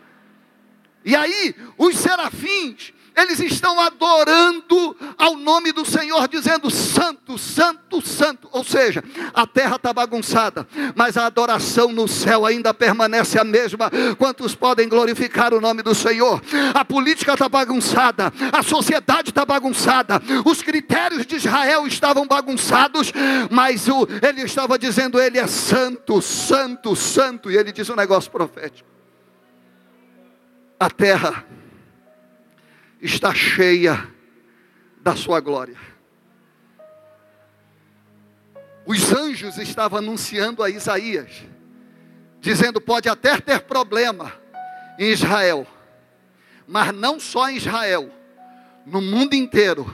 E 1.05 1.15
aí, 1.15 1.53
os 1.77 1.97
serafins, 1.97 2.93
eles 3.15 3.39
estão 3.39 3.79
adorando 3.79 4.95
ao 5.17 5.35
nome 5.35 5.71
do 5.71 5.85
Senhor, 5.85 6.27
dizendo 6.27 6.69
santo, 6.69 7.37
santo, 7.37 8.01
santo. 8.01 8.49
Ou 8.51 8.63
seja, 8.63 9.03
a 9.33 9.45
terra 9.45 9.75
está 9.75 9.93
bagunçada, 9.93 10.67
mas 10.95 11.15
a 11.17 11.25
adoração 11.25 11.91
no 11.91 12.07
céu 12.07 12.45
ainda 12.45 12.73
permanece 12.73 13.39
a 13.39 13.43
mesma. 13.43 13.91
Quantos 14.17 14.55
podem 14.55 14.89
glorificar 14.89 15.53
o 15.53 15.61
nome 15.61 15.83
do 15.83 15.93
Senhor? 15.93 16.41
A 16.73 16.83
política 16.83 17.33
está 17.33 17.47
bagunçada, 17.47 18.33
a 18.51 18.63
sociedade 18.63 19.29
está 19.29 19.45
bagunçada, 19.45 20.21
os 20.45 20.61
critérios 20.61 21.25
de 21.25 21.35
Israel 21.35 21.85
estavam 21.85 22.25
bagunçados, 22.25 23.11
mas 23.49 23.87
o, 23.87 24.07
ele 24.21 24.41
estava 24.41 24.77
dizendo: 24.79 25.19
Ele 25.19 25.37
é 25.37 25.47
santo, 25.47 26.21
santo, 26.21 26.95
santo, 26.95 27.51
e 27.51 27.57
ele 27.57 27.71
diz 27.71 27.89
um 27.89 27.95
negócio 27.95 28.31
profético. 28.31 28.89
A 30.79 30.89
terra 30.89 31.45
está 33.03 33.33
cheia 33.33 34.07
da 35.01 35.13
sua 35.13 35.41
glória. 35.41 35.77
Os 38.85 39.11
anjos 39.11 39.57
estavam 39.57 39.99
anunciando 39.99 40.63
a 40.63 40.69
Isaías, 40.69 41.43
dizendo: 42.39 42.79
pode 42.79 43.09
até 43.09 43.37
ter 43.39 43.59
problema 43.59 44.33
em 44.97 45.11
Israel, 45.11 45.67
mas 46.65 46.93
não 46.93 47.19
só 47.19 47.49
em 47.49 47.57
Israel, 47.57 48.09
no 48.85 49.01
mundo 49.01 49.33
inteiro, 49.33 49.93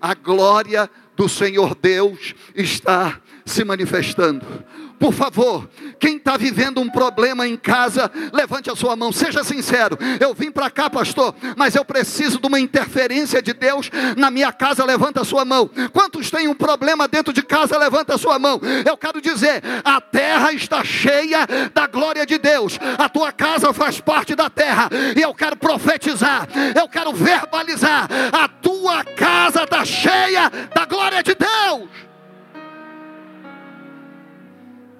a 0.00 0.14
glória 0.14 0.88
do 1.16 1.28
Senhor 1.28 1.74
Deus 1.74 2.34
está 2.54 3.20
se 3.44 3.64
manifestando. 3.64 4.64
Por 4.98 5.12
favor, 5.12 5.68
quem 5.98 6.16
está 6.16 6.36
vivendo 6.36 6.80
um 6.80 6.88
problema 6.88 7.46
em 7.46 7.56
casa, 7.56 8.10
levante 8.32 8.70
a 8.70 8.76
sua 8.76 8.96
mão, 8.96 9.12
seja 9.12 9.44
sincero. 9.44 9.98
Eu 10.20 10.34
vim 10.34 10.50
para 10.50 10.70
cá, 10.70 10.88
pastor, 10.88 11.34
mas 11.56 11.74
eu 11.74 11.84
preciso 11.84 12.40
de 12.40 12.46
uma 12.46 12.60
interferência 12.60 13.42
de 13.42 13.52
Deus 13.52 13.90
na 14.16 14.30
minha 14.30 14.52
casa. 14.52 14.84
Levanta 14.84 15.22
a 15.22 15.24
sua 15.24 15.44
mão. 15.44 15.70
Quantos 15.92 16.30
têm 16.30 16.48
um 16.48 16.54
problema 16.54 17.08
dentro 17.08 17.32
de 17.32 17.42
casa? 17.42 17.78
Levanta 17.78 18.14
a 18.14 18.18
sua 18.18 18.38
mão. 18.38 18.60
Eu 18.84 18.96
quero 18.96 19.20
dizer: 19.20 19.62
a 19.84 20.00
terra 20.00 20.52
está 20.52 20.84
cheia 20.84 21.46
da 21.72 21.86
glória 21.86 22.24
de 22.24 22.38
Deus. 22.38 22.78
A 22.98 23.08
tua 23.08 23.32
casa 23.32 23.72
faz 23.72 24.00
parte 24.00 24.34
da 24.34 24.48
terra. 24.48 24.88
E 25.16 25.20
eu 25.20 25.34
quero 25.34 25.56
profetizar, 25.56 26.48
eu 26.74 26.88
quero 26.88 27.12
verbalizar: 27.12 28.08
a 28.32 28.48
tua 28.48 29.04
casa 29.04 29.64
está 29.64 29.84
cheia 29.84 30.50
da 30.74 30.84
glória 30.84 31.22
de 31.22 31.34
Deus. 31.34 32.13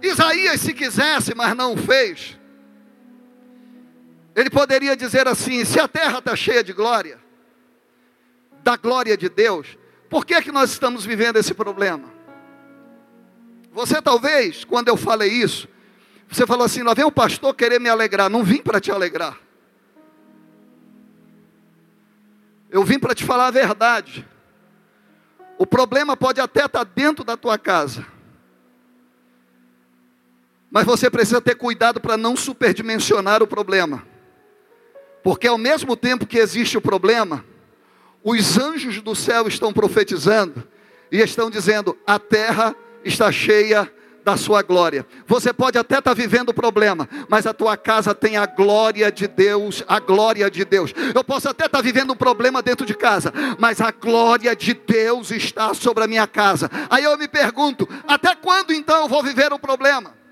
Isaías, 0.08 0.60
se 0.60 0.74
quisesse, 0.74 1.34
mas 1.34 1.56
não 1.56 1.76
fez, 1.76 2.38
ele 4.34 4.50
poderia 4.50 4.96
dizer 4.96 5.28
assim: 5.28 5.64
se 5.64 5.78
a 5.78 5.86
terra 5.86 6.18
está 6.18 6.34
cheia 6.34 6.62
de 6.62 6.72
glória, 6.72 7.18
da 8.62 8.76
glória 8.76 9.16
de 9.16 9.28
Deus, 9.28 9.78
por 10.08 10.26
que, 10.26 10.40
que 10.42 10.52
nós 10.52 10.70
estamos 10.70 11.04
vivendo 11.04 11.36
esse 11.36 11.54
problema? 11.54 12.12
Você 13.72 14.00
talvez, 14.00 14.64
quando 14.64 14.88
eu 14.88 14.96
falei 14.96 15.30
isso, 15.30 15.68
você 16.28 16.46
falou 16.46 16.64
assim: 16.64 16.82
lá 16.82 16.94
vem 16.94 17.04
o 17.04 17.12
pastor 17.12 17.54
querer 17.54 17.80
me 17.80 17.88
alegrar. 17.88 18.28
Não 18.28 18.42
vim 18.42 18.62
para 18.62 18.80
te 18.80 18.90
alegrar. 18.90 19.38
Eu 22.70 22.82
vim 22.82 22.98
para 22.98 23.14
te 23.14 23.24
falar 23.24 23.46
a 23.46 23.52
verdade. 23.52 24.26
O 25.56 25.64
problema 25.64 26.16
pode 26.16 26.40
até 26.40 26.66
estar 26.66 26.84
tá 26.84 26.90
dentro 26.92 27.24
da 27.24 27.36
tua 27.36 27.56
casa. 27.56 28.04
Mas 30.74 30.84
você 30.84 31.08
precisa 31.08 31.40
ter 31.40 31.54
cuidado 31.54 32.00
para 32.00 32.16
não 32.16 32.34
superdimensionar 32.34 33.40
o 33.40 33.46
problema. 33.46 34.04
Porque 35.22 35.46
ao 35.46 35.56
mesmo 35.56 35.94
tempo 35.96 36.26
que 36.26 36.36
existe 36.36 36.76
o 36.76 36.80
problema, 36.80 37.44
os 38.24 38.58
anjos 38.58 39.00
do 39.00 39.14
céu 39.14 39.46
estão 39.46 39.72
profetizando 39.72 40.64
e 41.12 41.20
estão 41.20 41.48
dizendo: 41.48 41.96
a 42.04 42.18
terra 42.18 42.74
está 43.04 43.30
cheia 43.30 43.88
da 44.24 44.36
sua 44.36 44.62
glória. 44.62 45.06
Você 45.28 45.52
pode 45.52 45.78
até 45.78 45.98
estar 45.98 46.10
tá 46.10 46.14
vivendo 46.14 46.48
o 46.48 46.54
problema, 46.54 47.08
mas 47.28 47.46
a 47.46 47.54
tua 47.54 47.76
casa 47.76 48.12
tem 48.12 48.36
a 48.36 48.44
glória 48.44 49.12
de 49.12 49.28
Deus, 49.28 49.84
a 49.86 50.00
glória 50.00 50.50
de 50.50 50.64
Deus. 50.64 50.92
Eu 51.14 51.22
posso 51.22 51.48
até 51.48 51.66
estar 51.66 51.78
tá 51.78 51.82
vivendo 51.82 52.14
um 52.14 52.16
problema 52.16 52.60
dentro 52.60 52.84
de 52.84 52.94
casa, 52.94 53.32
mas 53.60 53.80
a 53.80 53.92
glória 53.92 54.56
de 54.56 54.74
Deus 54.74 55.30
está 55.30 55.72
sobre 55.72 56.02
a 56.02 56.08
minha 56.08 56.26
casa. 56.26 56.68
Aí 56.90 57.04
eu 57.04 57.16
me 57.16 57.28
pergunto: 57.28 57.88
até 58.08 58.34
quando 58.34 58.72
então 58.72 59.02
eu 59.02 59.08
vou 59.08 59.22
viver 59.22 59.52
o 59.52 59.58
problema? 59.58 60.23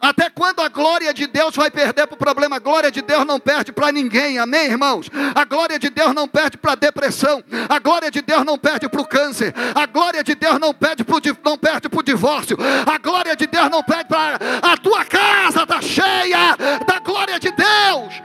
Até 0.00 0.30
quando 0.30 0.60
a 0.60 0.68
glória 0.68 1.12
de 1.12 1.26
Deus 1.26 1.54
vai 1.54 1.70
perder 1.70 2.06
para 2.06 2.14
o 2.14 2.18
problema? 2.18 2.56
A 2.56 2.58
glória 2.58 2.90
de 2.90 3.02
Deus 3.02 3.26
não 3.26 3.38
perde 3.38 3.70
para 3.70 3.92
ninguém, 3.92 4.38
amém, 4.38 4.66
irmãos? 4.66 5.10
A 5.34 5.44
glória 5.44 5.78
de 5.78 5.90
Deus 5.90 6.14
não 6.14 6.26
perde 6.26 6.56
para 6.56 6.72
a 6.72 6.74
depressão, 6.74 7.44
a 7.68 7.78
glória 7.78 8.10
de 8.10 8.22
Deus 8.22 8.44
não 8.44 8.56
perde 8.56 8.88
para 8.88 9.00
o 9.00 9.06
câncer, 9.06 9.54
a 9.74 9.84
glória 9.84 10.24
de 10.24 10.34
Deus 10.34 10.58
não 10.58 10.72
perde 10.72 11.04
para 11.04 11.16
o 11.16 11.20
não 11.44 11.58
perde 11.58 11.88
para 11.88 12.00
o 12.00 12.02
divórcio, 12.02 12.56
a 12.86 12.96
glória 12.96 13.36
de 13.36 13.46
Deus 13.46 13.68
não 13.68 13.82
perde 13.82 14.06
para 14.06 14.38
a 14.62 14.76
tua 14.78 15.04
casa 15.04 15.62
está 15.64 15.82
cheia 15.82 16.56
da 16.86 16.98
glória 17.00 17.38
de 17.38 17.50
Deus, 17.50 18.22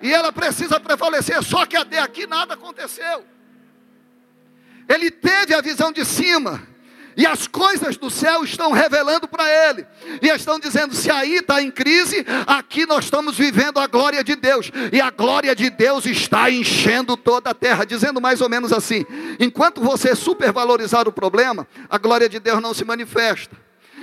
e 0.00 0.12
ela 0.12 0.32
precisa 0.32 0.80
prevalecer, 0.80 1.42
só 1.42 1.66
que 1.66 1.76
até 1.76 1.98
aqui 1.98 2.26
nada 2.26 2.54
aconteceu. 2.54 3.24
Ele 4.88 5.10
teve 5.10 5.54
a 5.54 5.60
visão 5.60 5.92
de 5.92 6.04
cima, 6.04 6.62
e 7.16 7.26
as 7.26 7.46
coisas 7.46 7.96
do 7.96 8.10
céu 8.10 8.44
estão 8.44 8.72
revelando 8.72 9.28
para 9.28 9.44
ele. 9.68 9.86
E 10.22 10.28
estão 10.28 10.58
dizendo: 10.58 10.94
se 10.94 11.10
aí 11.10 11.36
está 11.36 11.62
em 11.62 11.70
crise, 11.70 12.24
aqui 12.46 12.86
nós 12.86 13.04
estamos 13.04 13.36
vivendo 13.36 13.78
a 13.78 13.86
glória 13.86 14.22
de 14.24 14.36
Deus. 14.36 14.70
E 14.92 15.00
a 15.00 15.10
glória 15.10 15.54
de 15.54 15.68
Deus 15.70 16.06
está 16.06 16.50
enchendo 16.50 17.16
toda 17.16 17.50
a 17.50 17.54
terra. 17.54 17.84
Dizendo 17.84 18.20
mais 18.20 18.40
ou 18.40 18.48
menos 18.48 18.72
assim: 18.72 19.04
enquanto 19.38 19.80
você 19.80 20.14
supervalorizar 20.14 21.06
o 21.08 21.12
problema, 21.12 21.66
a 21.88 21.98
glória 21.98 22.28
de 22.28 22.38
Deus 22.38 22.60
não 22.60 22.72
se 22.72 22.84
manifesta. 22.84 23.56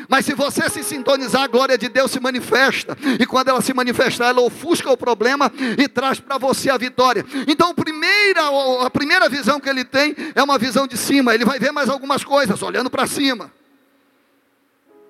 Mas 0.08 0.26
se 0.26 0.34
você 0.34 0.70
se 0.70 0.84
sintonizar, 0.84 1.44
a 1.44 1.48
glória 1.48 1.78
de 1.78 1.90
Deus 1.90 2.12
se 2.12 2.20
manifesta. 2.20 2.98
E 3.20 3.26
quando 3.26 3.50
ela 3.50 3.62
se 3.62 3.74
manifestar, 3.74 4.28
ela 4.28 4.42
ofusca 4.42 4.90
o 4.90 4.96
problema 4.96 5.52
e 5.78 5.88
traz 5.88 6.20
para 6.20 6.38
você 6.38 6.70
a 6.70 6.78
vitória. 6.78 7.26
Então, 7.46 7.72
a 7.72 7.74
primeira, 7.74 8.42
a 8.86 8.90
primeira 8.90 9.28
visão 9.28 9.60
que 9.60 9.70
ele 9.70 9.84
tem 9.84 10.16
é 10.34 10.42
uma 10.42 10.58
visão 10.58 10.88
de 10.88 10.96
cima. 10.96 11.34
Ele 11.34 11.44
vai 11.44 11.60
ver 11.60 11.72
mais 11.72 11.90
algumas 11.90 12.24
coisas, 12.24 12.62
olhando 12.62 12.90
para 12.90 13.06
cima. 13.06 13.52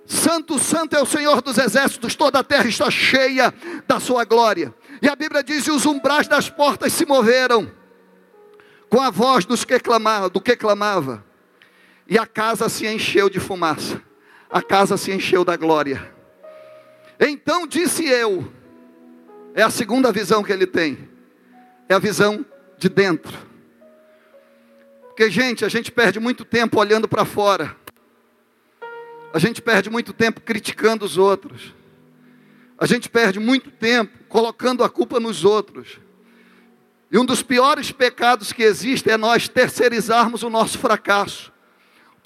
Santo, 0.07 0.57
santo 0.57 0.95
é 0.95 1.01
o 1.01 1.05
Senhor 1.05 1.41
dos 1.41 1.57
exércitos, 1.57 2.15
toda 2.15 2.39
a 2.39 2.43
terra 2.43 2.67
está 2.67 2.89
cheia 2.89 3.53
da 3.85 3.99
sua 3.99 4.23
glória. 4.23 4.73
E 5.01 5.07
a 5.07 5.15
Bíblia 5.15 5.43
diz: 5.43 5.67
e 5.67 5.71
os 5.71 5.85
umbrais 5.85 6.27
das 6.27 6.49
portas 6.49 6.93
se 6.93 7.05
moveram 7.05 7.69
com 8.89 9.01
a 9.01 9.11
voz 9.11 9.43
dos 9.45 9.65
que 9.65 9.77
clamava, 9.79 10.29
do 10.29 10.39
que 10.39 10.55
clamava, 10.55 11.25
e 12.07 12.17
a 12.17 12.25
casa 12.25 12.69
se 12.69 12.87
encheu 12.87 13.29
de 13.29 13.37
fumaça 13.37 14.06
a 14.49 14.61
casa 14.61 14.97
se 14.97 15.11
encheu 15.11 15.43
da 15.43 15.55
glória. 15.55 16.13
Então 17.19 17.67
disse 17.67 18.05
eu, 18.05 18.51
é 19.53 19.63
a 19.63 19.69
segunda 19.69 20.11
visão 20.11 20.43
que 20.43 20.51
ele 20.51 20.67
tem, 20.67 21.09
é 21.89 21.93
a 21.93 21.99
visão 21.99 22.45
de 22.77 22.89
dentro. 22.89 23.35
Porque, 25.07 25.31
gente, 25.31 25.65
a 25.65 25.69
gente 25.69 25.91
perde 25.91 26.19
muito 26.19 26.45
tempo 26.45 26.79
olhando 26.79 27.07
para 27.07 27.25
fora, 27.25 27.75
a 29.33 29.39
gente 29.39 29.61
perde 29.61 29.89
muito 29.89 30.13
tempo 30.13 30.41
criticando 30.41 31.03
os 31.03 31.17
outros, 31.17 31.73
a 32.77 32.85
gente 32.85 33.09
perde 33.09 33.39
muito 33.39 33.71
tempo 33.71 34.25
colocando 34.29 34.83
a 34.83 34.89
culpa 34.89 35.19
nos 35.19 35.43
outros. 35.43 35.99
E 37.11 37.17
um 37.17 37.25
dos 37.25 37.41
piores 37.41 37.91
pecados 37.91 38.53
que 38.53 38.61
existe 38.61 39.09
é 39.09 39.17
nós 39.17 39.47
terceirizarmos 39.47 40.43
o 40.43 40.49
nosso 40.49 40.77
fracasso. 40.77 41.51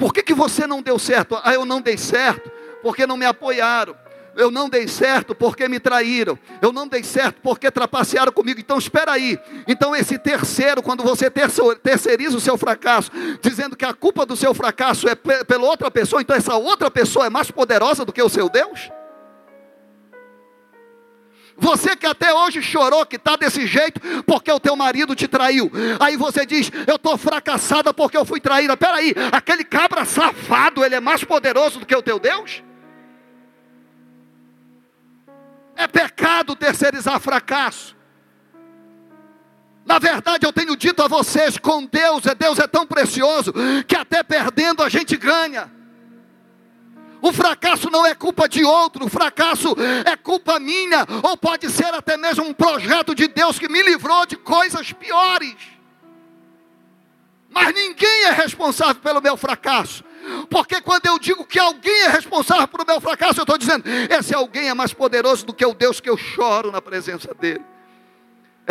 Por 0.02 0.12
que, 0.12 0.24
que 0.24 0.34
você 0.34 0.66
não 0.66 0.82
deu 0.82 0.98
certo? 0.98 1.40
Ah, 1.44 1.54
eu 1.54 1.64
não 1.64 1.80
dei 1.80 1.96
certo 1.96 2.52
porque 2.82 3.06
não 3.06 3.16
me 3.16 3.24
apoiaram. 3.24 3.96
Eu 4.36 4.50
não 4.50 4.68
dei 4.68 4.88
certo 4.88 5.36
porque 5.36 5.68
me 5.68 5.80
traíram. 5.80 6.40
Eu 6.60 6.74
não 6.74 6.88
dei 6.88 7.04
certo 7.04 7.40
porque 7.44 7.70
trapacearam 7.70 8.32
comigo. 8.32 8.60
Então 8.60 8.80
espera 8.80 9.12
aí. 9.12 9.38
Então 9.68 9.96
esse 9.96 10.18
terceiro, 10.18 10.82
quando 10.82 11.04
você 11.04 11.30
terceiriza 11.30 12.36
o 12.36 12.42
seu 12.42 12.58
fracasso, 12.58 13.12
dizendo 13.44 13.76
que 13.76 13.86
a 13.86 13.94
culpa 13.94 14.26
do 14.26 14.36
seu 14.36 14.56
fracasso 14.56 15.08
é 15.08 15.14
pela 15.14 15.66
outra 15.68 15.92
pessoa, 15.92 16.20
então 16.20 16.36
essa 16.36 16.56
outra 16.56 16.90
pessoa 16.90 17.28
é 17.28 17.30
mais 17.30 17.52
poderosa 17.52 18.04
do 18.04 18.12
que 18.12 18.24
o 18.24 18.30
seu 18.30 18.50
Deus? 18.50 18.90
Você 21.58 21.96
que 21.96 22.06
até 22.06 22.34
hoje 22.34 22.62
chorou 22.62 23.06
que 23.06 23.16
está 23.16 23.36
desse 23.36 23.68
jeito 23.68 24.00
porque 24.24 24.52
o 24.52 24.60
teu 24.60 24.76
marido 24.76 25.16
te 25.16 25.28
traiu. 25.28 25.72
Aí 26.00 26.18
você 26.18 26.46
diz, 26.46 26.72
eu 26.88 26.96
estou 26.96 27.18
fracassada 27.18 27.94
porque 27.94 28.18
eu 28.18 28.26
fui 28.26 28.40
traída. 28.40 28.76
Peraí, 28.76 29.14
aquele 29.32 29.64
cabra 29.64 30.06
safado, 30.06 30.84
ele 30.84 30.96
é 30.96 31.00
mais 31.00 31.24
poderoso 31.24 31.80
do 31.80 31.86
que 31.86 31.96
o 31.96 32.02
teu 32.02 32.20
Deus? 32.20 32.64
É 35.76 35.88
pecado 35.88 36.56
terceirizar 36.56 37.20
fracasso. 37.20 37.96
Na 39.86 39.98
verdade, 40.00 40.46
eu 40.46 40.54
tenho 40.54 40.76
dito 40.76 41.02
a 41.02 41.08
vocês, 41.08 41.58
com 41.58 41.86
Deus, 41.86 42.26
é 42.26 42.36
Deus 42.36 42.60
é 42.60 42.68
tão 42.68 42.86
precioso 42.86 43.52
que 43.88 43.96
até 43.96 44.24
perdendo 44.24 44.84
a 44.84 44.90
gente 44.90 45.18
ganha. 45.18 45.81
O 47.22 47.32
fracasso 47.32 47.90
não 47.90 48.06
é 48.06 48.16
culpa 48.16 48.50
de 48.50 48.64
outro, 48.64 49.06
o 49.06 49.10
fracasso 49.10 49.76
é 50.06 50.16
culpa 50.16 50.60
minha, 50.60 51.06
ou 51.24 51.38
pode 51.38 51.70
ser 51.70 51.94
até 51.94 52.18
mesmo 52.18 52.46
um 52.46 52.54
projeto 52.54 53.14
de 53.14 53.28
Deus 53.28 53.60
que 53.60 53.70
me 53.70 53.82
livrou 53.82 54.26
de 54.26 54.36
coisas 54.36 54.92
piores. 54.92 55.56
Mas 57.50 57.74
ninguém 57.74 58.24
é 58.26 58.32
responsável 58.32 59.02
pelo 59.02 59.22
meu 59.22 59.38
fracasso. 59.38 60.04
Porque 60.50 60.82
quando 60.82 61.06
eu 61.08 61.20
digo 61.20 61.46
que 61.46 61.60
alguém 61.60 62.04
é 62.04 62.08
responsável 62.08 62.68
pelo 62.68 62.86
meu 62.86 63.02
fracasso, 63.02 63.40
eu 63.40 63.44
estou 63.44 63.58
dizendo, 63.58 63.84
esse 63.88 64.34
alguém 64.34 64.70
é 64.70 64.74
mais 64.74 64.94
poderoso 64.94 65.46
do 65.46 65.54
que 65.54 65.66
o 65.66 65.74
Deus 65.74 66.00
que 66.00 66.10
eu 66.10 66.18
choro 66.18 66.72
na 66.72 66.82
presença 66.82 67.34
dele 67.34 67.71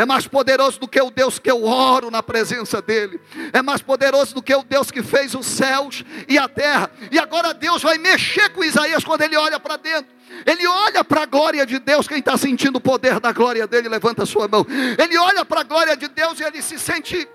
é 0.00 0.06
mais 0.06 0.26
poderoso 0.26 0.80
do 0.80 0.88
que 0.88 0.98
o 0.98 1.10
Deus 1.10 1.38
que 1.38 1.50
eu 1.50 1.62
oro 1.62 2.10
na 2.10 2.22
presença 2.22 2.80
dEle, 2.80 3.20
é 3.52 3.60
mais 3.60 3.82
poderoso 3.82 4.34
do 4.34 4.42
que 4.42 4.54
o 4.54 4.62
Deus 4.62 4.90
que 4.90 5.02
fez 5.02 5.34
os 5.34 5.44
céus 5.44 6.02
e 6.26 6.38
a 6.38 6.48
terra. 6.48 6.90
E 7.10 7.18
agora 7.18 7.52
Deus 7.52 7.82
vai 7.82 7.98
mexer 7.98 8.48
com 8.48 8.64
Isaías 8.64 9.04
quando 9.04 9.20
ele 9.20 9.36
olha 9.36 9.60
para 9.60 9.76
dentro. 9.76 10.10
Ele 10.46 10.66
olha 10.66 11.04
para 11.04 11.24
a 11.24 11.26
glória 11.26 11.66
de 11.66 11.78
Deus, 11.78 12.08
quem 12.08 12.18
está 12.18 12.34
sentindo 12.38 12.76
o 12.76 12.80
poder 12.80 13.20
da 13.20 13.30
glória 13.30 13.66
dele, 13.66 13.90
levanta 13.90 14.22
a 14.22 14.26
sua 14.26 14.48
mão. 14.48 14.66
Ele 14.98 15.18
olha 15.18 15.44
para 15.44 15.60
a 15.60 15.64
glória 15.64 15.94
de 15.94 16.08
Deus 16.08 16.40
e 16.40 16.44
ele 16.44 16.62
se 16.62 16.78
sente 16.78 17.28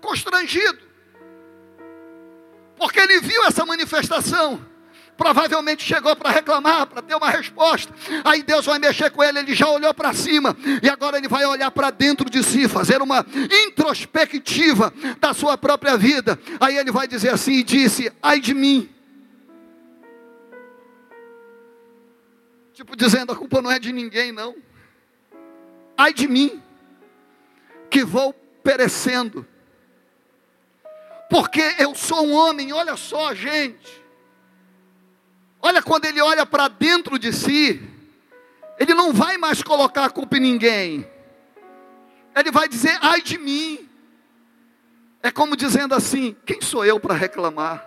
constrangido, 0.00 0.80
porque 2.76 2.98
ele 2.98 3.20
viu 3.20 3.44
essa 3.44 3.64
manifestação. 3.64 4.60
Provavelmente 5.16 5.82
chegou 5.82 6.14
para 6.16 6.30
reclamar, 6.30 6.86
para 6.86 7.02
ter 7.02 7.14
uma 7.14 7.30
resposta. 7.30 7.92
Aí 8.24 8.42
Deus 8.42 8.66
vai 8.66 8.78
mexer 8.78 9.10
com 9.10 9.22
ele, 9.22 9.38
ele 9.38 9.54
já 9.54 9.68
olhou 9.68 9.92
para 9.94 10.12
cima 10.12 10.56
e 10.82 10.88
agora 10.88 11.18
ele 11.18 11.28
vai 11.28 11.44
olhar 11.44 11.70
para 11.70 11.90
dentro 11.90 12.28
de 12.28 12.42
si, 12.42 12.68
fazer 12.68 13.00
uma 13.00 13.24
introspectiva 13.66 14.92
da 15.20 15.32
sua 15.32 15.56
própria 15.56 15.96
vida. 15.96 16.38
Aí 16.60 16.76
ele 16.76 16.90
vai 16.90 17.06
dizer 17.06 17.32
assim: 17.32 17.52
e 17.52 17.62
disse, 17.62 18.12
ai 18.22 18.40
de 18.40 18.54
mim. 18.54 18.90
Tipo 22.72 22.96
dizendo, 22.96 23.32
a 23.32 23.36
culpa 23.36 23.62
não 23.62 23.70
é 23.70 23.78
de 23.78 23.92
ninguém, 23.92 24.32
não. 24.32 24.56
Ai 25.96 26.12
de 26.12 26.26
mim, 26.26 26.60
que 27.88 28.04
vou 28.04 28.32
perecendo. 28.64 29.46
Porque 31.30 31.62
eu 31.78 31.94
sou 31.94 32.26
um 32.26 32.34
homem, 32.34 32.72
olha 32.72 32.96
só, 32.96 33.32
gente. 33.32 34.03
Olha, 35.66 35.82
quando 35.82 36.04
ele 36.04 36.20
olha 36.20 36.44
para 36.44 36.68
dentro 36.68 37.18
de 37.18 37.32
si, 37.32 37.80
ele 38.78 38.92
não 38.92 39.14
vai 39.14 39.38
mais 39.38 39.62
colocar 39.62 40.04
a 40.04 40.10
culpa 40.10 40.36
em 40.36 40.40
ninguém. 40.40 41.10
Ele 42.36 42.50
vai 42.50 42.68
dizer, 42.68 42.98
ai 43.00 43.22
de 43.22 43.38
mim. 43.38 43.88
É 45.22 45.30
como 45.30 45.56
dizendo 45.56 45.94
assim: 45.94 46.36
quem 46.44 46.60
sou 46.60 46.84
eu 46.84 47.00
para 47.00 47.14
reclamar? 47.14 47.82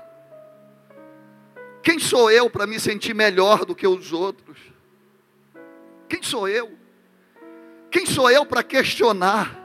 Quem 1.84 2.00
sou 2.00 2.32
eu 2.32 2.50
para 2.50 2.66
me 2.66 2.80
sentir 2.80 3.14
melhor 3.14 3.64
do 3.64 3.76
que 3.76 3.86
os 3.86 4.12
outros? 4.12 4.58
Quem 6.10 6.24
sou 6.24 6.48
eu? 6.48 6.76
Quem 7.92 8.08
sou 8.08 8.28
eu 8.32 8.44
para 8.44 8.64
questionar 8.64 9.56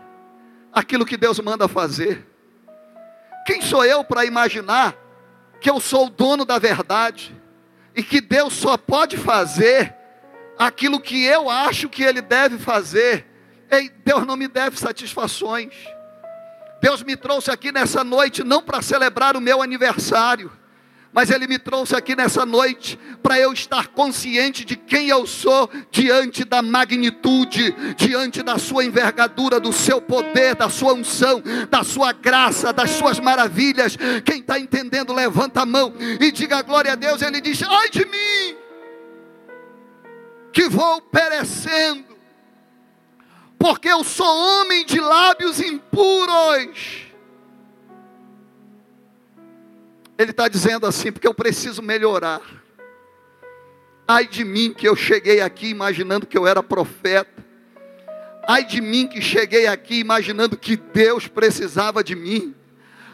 aquilo 0.71 1.07
que 1.07 1.17
Deus 1.17 1.41
manda 1.41 1.67
fazer? 1.67 2.27
Quem 3.47 3.63
sou 3.63 3.87
eu 3.87 4.05
para 4.05 4.27
imaginar 4.27 4.95
que 5.63 5.71
eu 5.71 5.81
sou 5.81 6.09
o 6.09 6.11
dono 6.11 6.45
da 6.45 6.59
verdade? 6.59 7.41
E 7.95 8.03
que 8.03 8.21
Deus 8.21 8.53
só 8.55 8.77
pode 8.77 9.17
fazer 9.17 9.95
aquilo 10.59 11.01
que 11.01 11.25
eu 11.25 11.51
acho 11.51 11.89
que 11.89 12.03
Ele 12.03 12.23
deve 12.23 12.59
fazer. 12.59 13.27
Ei, 13.71 13.91
Deus 14.05 14.27
não 14.27 14.37
me 14.37 14.49
deve 14.49 14.79
satisfações. 14.79 15.75
Deus 16.81 17.03
me 17.03 17.17
trouxe 17.17 17.51
aqui 17.51 17.71
nessa 17.71 18.03
noite 18.03 18.43
não 18.43 18.63
para 18.63 18.83
celebrar 18.83 19.37
o 19.37 19.41
meu 19.41 19.63
aniversário 19.63 20.51
mas 21.13 21.31
Ele 21.31 21.47
me 21.47 21.59
trouxe 21.59 21.95
aqui 21.95 22.17
nessa 22.17 22.47
noite 22.47 22.99
para 23.23 23.39
eu 23.39 23.53
estar 23.53 23.89
consciente 23.89 24.65
de 24.65 24.77
quem 24.77 25.09
eu 25.09 25.27
sou 25.27 25.71
diante 25.91 26.45
da 26.45 26.63
magnitude, 26.63 27.73
diante 27.97 28.43
da 28.43 28.59
Sua 28.59 28.85
envergadura, 28.85 29.61
do 29.61 29.73
Seu 29.73 30.01
poder, 30.01 30.55
da 30.55 30.71
Sua 30.71 30.95
unção, 30.95 31.43
da 31.69 31.85
Sua 31.85 32.13
graça, 32.13 32.73
das 32.73 32.91
Suas 32.91 33.21
maravilhas. 33.21 33.97
Quem 34.25 34.41
está 34.41 34.59
entendendo, 34.59 35.13
levanta 35.13 35.63
a 35.63 35.67
mão 35.67 35.93
e 36.19 36.33
diga 36.33 36.63
glória 36.63 36.93
a 36.93 36.97
Deus. 36.97 37.21
Ele 37.21 37.41
diz: 37.41 37.63
ai 37.63 37.91
de 37.91 38.07
mim, 38.07 38.57
que 40.51 40.69
vou 40.71 41.03
perecendo, 41.03 42.17
porque 43.59 43.89
eu 43.89 44.03
sou 44.03 44.27
homem 44.27 44.87
de 44.87 44.99
lábios 44.99 45.61
impuros 45.61 47.12
Ele 50.19 50.31
está 50.31 50.49
dizendo 50.49 50.87
assim, 50.87 51.11
porque 51.11 51.27
eu 51.27 51.35
preciso 51.35 51.83
melhorar. 51.83 52.41
Ai 54.07 54.27
de 54.27 54.45
mim 54.45 54.73
que 54.73 54.87
eu 54.87 54.97
cheguei 54.97 55.41
aqui 55.41 55.69
imaginando 55.69 56.27
que 56.27 56.37
eu 56.37 56.47
era 56.47 56.63
profeta. 56.63 57.43
Ai 58.47 58.65
de 58.65 58.81
mim 58.81 59.07
que 59.07 59.21
cheguei 59.21 59.67
aqui 59.67 60.01
imaginando 60.01 60.57
que 60.57 60.77
Deus 60.77 61.29
precisava 61.29 62.03
de 62.03 62.15
mim. 62.15 62.55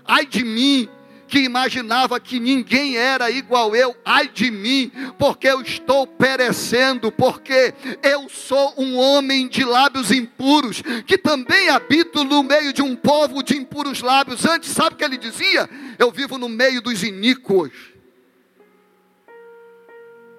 Ai 0.05 0.25
de 0.25 0.43
mim 0.43 0.89
que 1.29 1.41
imaginava 1.41 2.19
que 2.19 2.41
ninguém 2.41 2.97
era 2.97 3.31
igual 3.31 3.77
eu, 3.77 3.95
ai 4.05 4.29
de 4.29 4.51
mim, 4.51 4.91
porque 5.19 5.47
eu 5.47 5.61
estou 5.61 6.07
perecendo, 6.07 7.13
porque 7.13 7.75
eu 8.03 8.29
sou 8.29 8.75
um 8.79 8.97
homem 8.97 9.47
de 9.47 9.65
lábios 9.65 10.11
impuros, 10.11 10.83
que 11.07 11.19
também 11.19 11.69
habito 11.69 12.25
no 12.25 12.43
meio 12.43 12.73
de 12.73 12.81
um 12.81 12.97
povo 12.97 13.43
de 13.43 13.57
impuros 13.57 14.01
lábios. 14.01 14.45
Antes, 14.47 14.71
sabe 14.71 14.95
o 14.95 14.99
que 14.99 15.05
ele 15.05 15.19
dizia? 15.19 15.69
Eu 15.99 16.11
vivo 16.11 16.39
no 16.39 16.49
meio 16.49 16.81
dos 16.81 17.03
iníquos. 17.03 17.71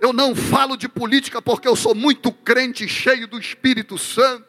Eu 0.01 0.11
não 0.11 0.33
falo 0.33 0.75
de 0.75 0.87
política 0.89 1.41
porque 1.41 1.67
eu 1.67 1.75
sou 1.75 1.93
muito 1.93 2.31
crente, 2.31 2.87
cheio 2.87 3.27
do 3.27 3.37
Espírito 3.37 3.97
Santo. 3.97 4.47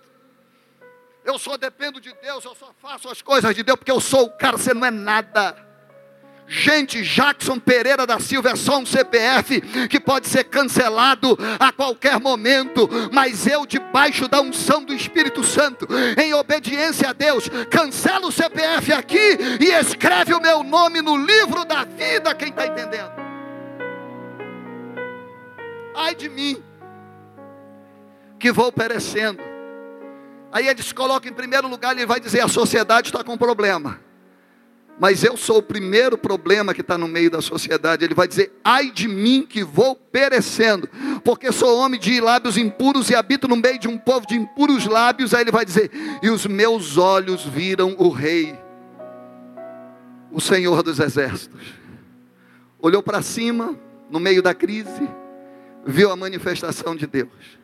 Eu 1.24 1.38
só 1.38 1.56
dependo 1.56 2.00
de 2.00 2.14
Deus, 2.22 2.44
eu 2.44 2.54
só 2.54 2.72
faço 2.80 3.08
as 3.08 3.20
coisas 3.20 3.54
de 3.54 3.62
Deus 3.62 3.76
porque 3.76 3.90
eu 3.90 4.00
sou 4.00 4.24
o 4.24 4.30
cara, 4.30 4.56
você 4.56 4.72
não 4.72 4.86
é 4.86 4.90
nada. 4.90 5.69
Gente, 6.52 7.00
Jackson 7.02 7.60
Pereira 7.60 8.04
da 8.04 8.18
Silva 8.18 8.50
é 8.50 8.56
só 8.56 8.80
um 8.80 8.84
CPF 8.84 9.60
que 9.86 10.00
pode 10.00 10.26
ser 10.26 10.42
cancelado 10.42 11.38
a 11.60 11.70
qualquer 11.70 12.18
momento, 12.18 12.88
mas 13.12 13.46
eu, 13.46 13.64
debaixo 13.64 14.26
da 14.26 14.40
unção 14.40 14.82
do 14.82 14.92
Espírito 14.92 15.44
Santo, 15.44 15.86
em 16.20 16.34
obediência 16.34 17.10
a 17.10 17.12
Deus, 17.12 17.48
cancelo 17.70 18.26
o 18.26 18.32
CPF 18.32 18.92
aqui 18.92 19.38
e 19.60 19.66
escreve 19.66 20.34
o 20.34 20.40
meu 20.40 20.64
nome 20.64 21.00
no 21.00 21.16
livro 21.16 21.64
da 21.64 21.84
vida. 21.84 22.34
Quem 22.34 22.48
está 22.48 22.66
entendendo? 22.66 23.12
Ai 25.94 26.16
de 26.16 26.28
mim, 26.28 26.60
que 28.40 28.50
vou 28.50 28.72
perecendo. 28.72 29.40
Aí 30.50 30.66
eles 30.66 30.92
colocam 30.92 31.30
em 31.30 31.34
primeiro 31.34 31.68
lugar, 31.68 31.96
ele 31.96 32.06
vai 32.06 32.18
dizer: 32.18 32.40
a 32.40 32.48
sociedade 32.48 33.06
está 33.06 33.22
com 33.22 33.38
problema 33.38 34.09
mas 35.00 35.24
eu 35.24 35.34
sou 35.34 35.56
o 35.56 35.62
primeiro 35.62 36.18
problema 36.18 36.74
que 36.74 36.82
está 36.82 36.98
no 36.98 37.08
meio 37.08 37.30
da 37.30 37.40
sociedade. 37.40 38.04
Ele 38.04 38.12
vai 38.12 38.28
dizer: 38.28 38.52
ai 38.62 38.90
de 38.90 39.08
mim 39.08 39.46
que 39.48 39.64
vou 39.64 39.96
perecendo, 39.96 40.86
porque 41.24 41.50
sou 41.50 41.78
homem 41.78 41.98
de 41.98 42.20
lábios 42.20 42.58
impuros 42.58 43.08
e 43.08 43.14
habito 43.14 43.48
no 43.48 43.56
meio 43.56 43.78
de 43.78 43.88
um 43.88 43.96
povo 43.96 44.26
de 44.26 44.34
impuros 44.34 44.84
lábios. 44.84 45.32
Aí 45.32 45.40
ele 45.40 45.50
vai 45.50 45.64
dizer: 45.64 45.90
e 46.22 46.28
os 46.28 46.44
meus 46.44 46.98
olhos 46.98 47.46
viram 47.46 47.96
o 47.98 48.10
Rei, 48.10 48.54
o 50.30 50.38
Senhor 50.38 50.82
dos 50.82 51.00
Exércitos. 51.00 51.80
Olhou 52.78 53.02
para 53.02 53.22
cima, 53.22 53.74
no 54.10 54.20
meio 54.20 54.42
da 54.42 54.52
crise, 54.52 55.08
viu 55.86 56.10
a 56.10 56.16
manifestação 56.16 56.94
de 56.94 57.06
Deus. 57.06 57.58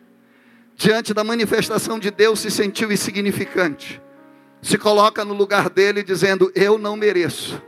Diante 0.74 1.12
da 1.12 1.22
manifestação 1.22 1.98
de 1.98 2.10
Deus, 2.10 2.40
se 2.40 2.50
sentiu 2.50 2.90
insignificante 2.90 4.00
se 4.62 4.78
coloca 4.78 5.24
no 5.24 5.34
lugar 5.34 5.70
dele 5.70 6.02
dizendo: 6.02 6.50
Eu 6.54 6.78
não 6.78 6.96
mereço 6.96 7.62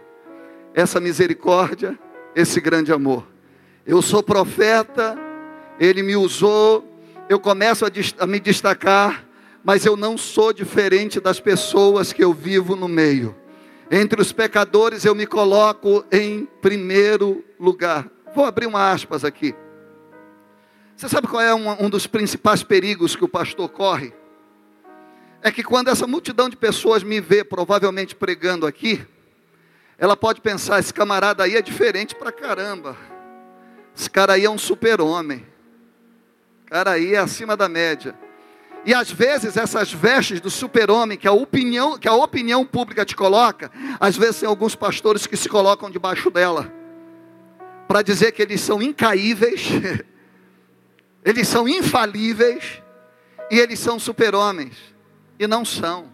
essa 0.74 1.01
misericórdia, 1.01 1.98
esse 2.35 2.61
grande 2.61 2.92
amor. 2.92 3.27
Eu 3.87 4.03
sou 4.03 4.22
profeta, 4.22 5.16
ele 5.81 6.03
me 6.03 6.16
usou, 6.16 6.85
eu 7.29 7.40
começo 7.40 7.85
a, 7.85 7.90
a 8.18 8.27
me 8.27 8.38
destacar, 8.38 9.27
mas 9.64 9.85
eu 9.85 9.96
não 9.96 10.16
sou 10.16 10.53
diferente 10.53 11.20
das 11.20 11.40
pessoas 11.40 12.12
que 12.12 12.22
eu 12.22 12.33
vivo 12.33 12.77
no 12.77 12.88
meio. 12.88 13.35
Entre 13.90 14.20
os 14.20 14.33
pecadores 14.33 15.05
eu 15.05 15.14
me 15.14 15.27
coloco 15.27 16.05
em 16.12 16.46
primeiro 16.61 17.44
lugar. 17.59 18.09
Vou 18.35 18.44
abrir 18.44 18.66
uma 18.66 18.90
aspas 18.90 19.24
aqui. 19.24 19.55
Você 20.94 21.09
sabe 21.09 21.29
qual 21.29 21.40
é 21.40 21.55
um, 21.55 21.85
um 21.85 21.88
dos 21.88 22.07
principais 22.07 22.62
perigos 22.62 23.16
que 23.16 23.24
o 23.24 23.29
pastor 23.29 23.68
corre? 23.68 24.12
É 25.42 25.51
que 25.51 25.62
quando 25.62 25.88
essa 25.88 26.07
multidão 26.07 26.48
de 26.48 26.57
pessoas 26.57 27.03
me 27.03 27.20
vê, 27.20 27.44
provavelmente 27.44 28.14
pregando 28.14 28.66
aqui, 28.66 29.07
ela 29.96 30.16
pode 30.16 30.40
pensar: 30.40 30.79
esse 30.79 30.92
camarada 30.92 31.44
aí 31.44 31.57
é 31.57 31.62
diferente 31.62 32.14
pra 32.14 32.33
caramba. 32.33 32.96
Esse 33.96 34.09
cara 34.09 34.35
aí 34.35 34.44
é 34.44 34.51
um 34.51 34.59
super-homem. 34.59 35.44
cara 36.66 36.92
aí 36.92 37.14
é 37.14 37.18
acima 37.18 37.57
da 37.57 37.68
média. 37.68 38.14
E 38.85 38.94
às 38.94 39.11
vezes 39.11 39.57
essas 39.57 39.92
vestes 39.92 40.40
do 40.40 40.51
super-homem 40.51 41.18
que 41.18 41.27
a 41.27 41.33
opinião, 41.33 41.98
que 41.98 42.09
a 42.09 42.14
opinião 42.14 42.64
pública 42.64 43.05
te 43.05 43.16
coloca, 43.16 43.70
às 43.98 44.16
vezes 44.16 44.40
tem 44.40 44.48
alguns 44.48 44.74
pastores 44.74 45.27
que 45.27 45.37
se 45.37 45.48
colocam 45.48 45.90
debaixo 45.90 46.31
dela 46.31 46.72
para 47.88 48.03
dizer 48.03 48.33
que 48.33 48.42
eles 48.42 48.61
são 48.61 48.83
incaíveis, 48.83 49.66
eles 51.24 51.48
são 51.48 51.66
infalíveis 51.66 52.83
e 53.51 53.59
eles 53.59 53.81
são 53.81 53.98
super-homens. 53.98 54.77
E 55.38 55.46
não 55.46 55.64
são. 55.64 56.12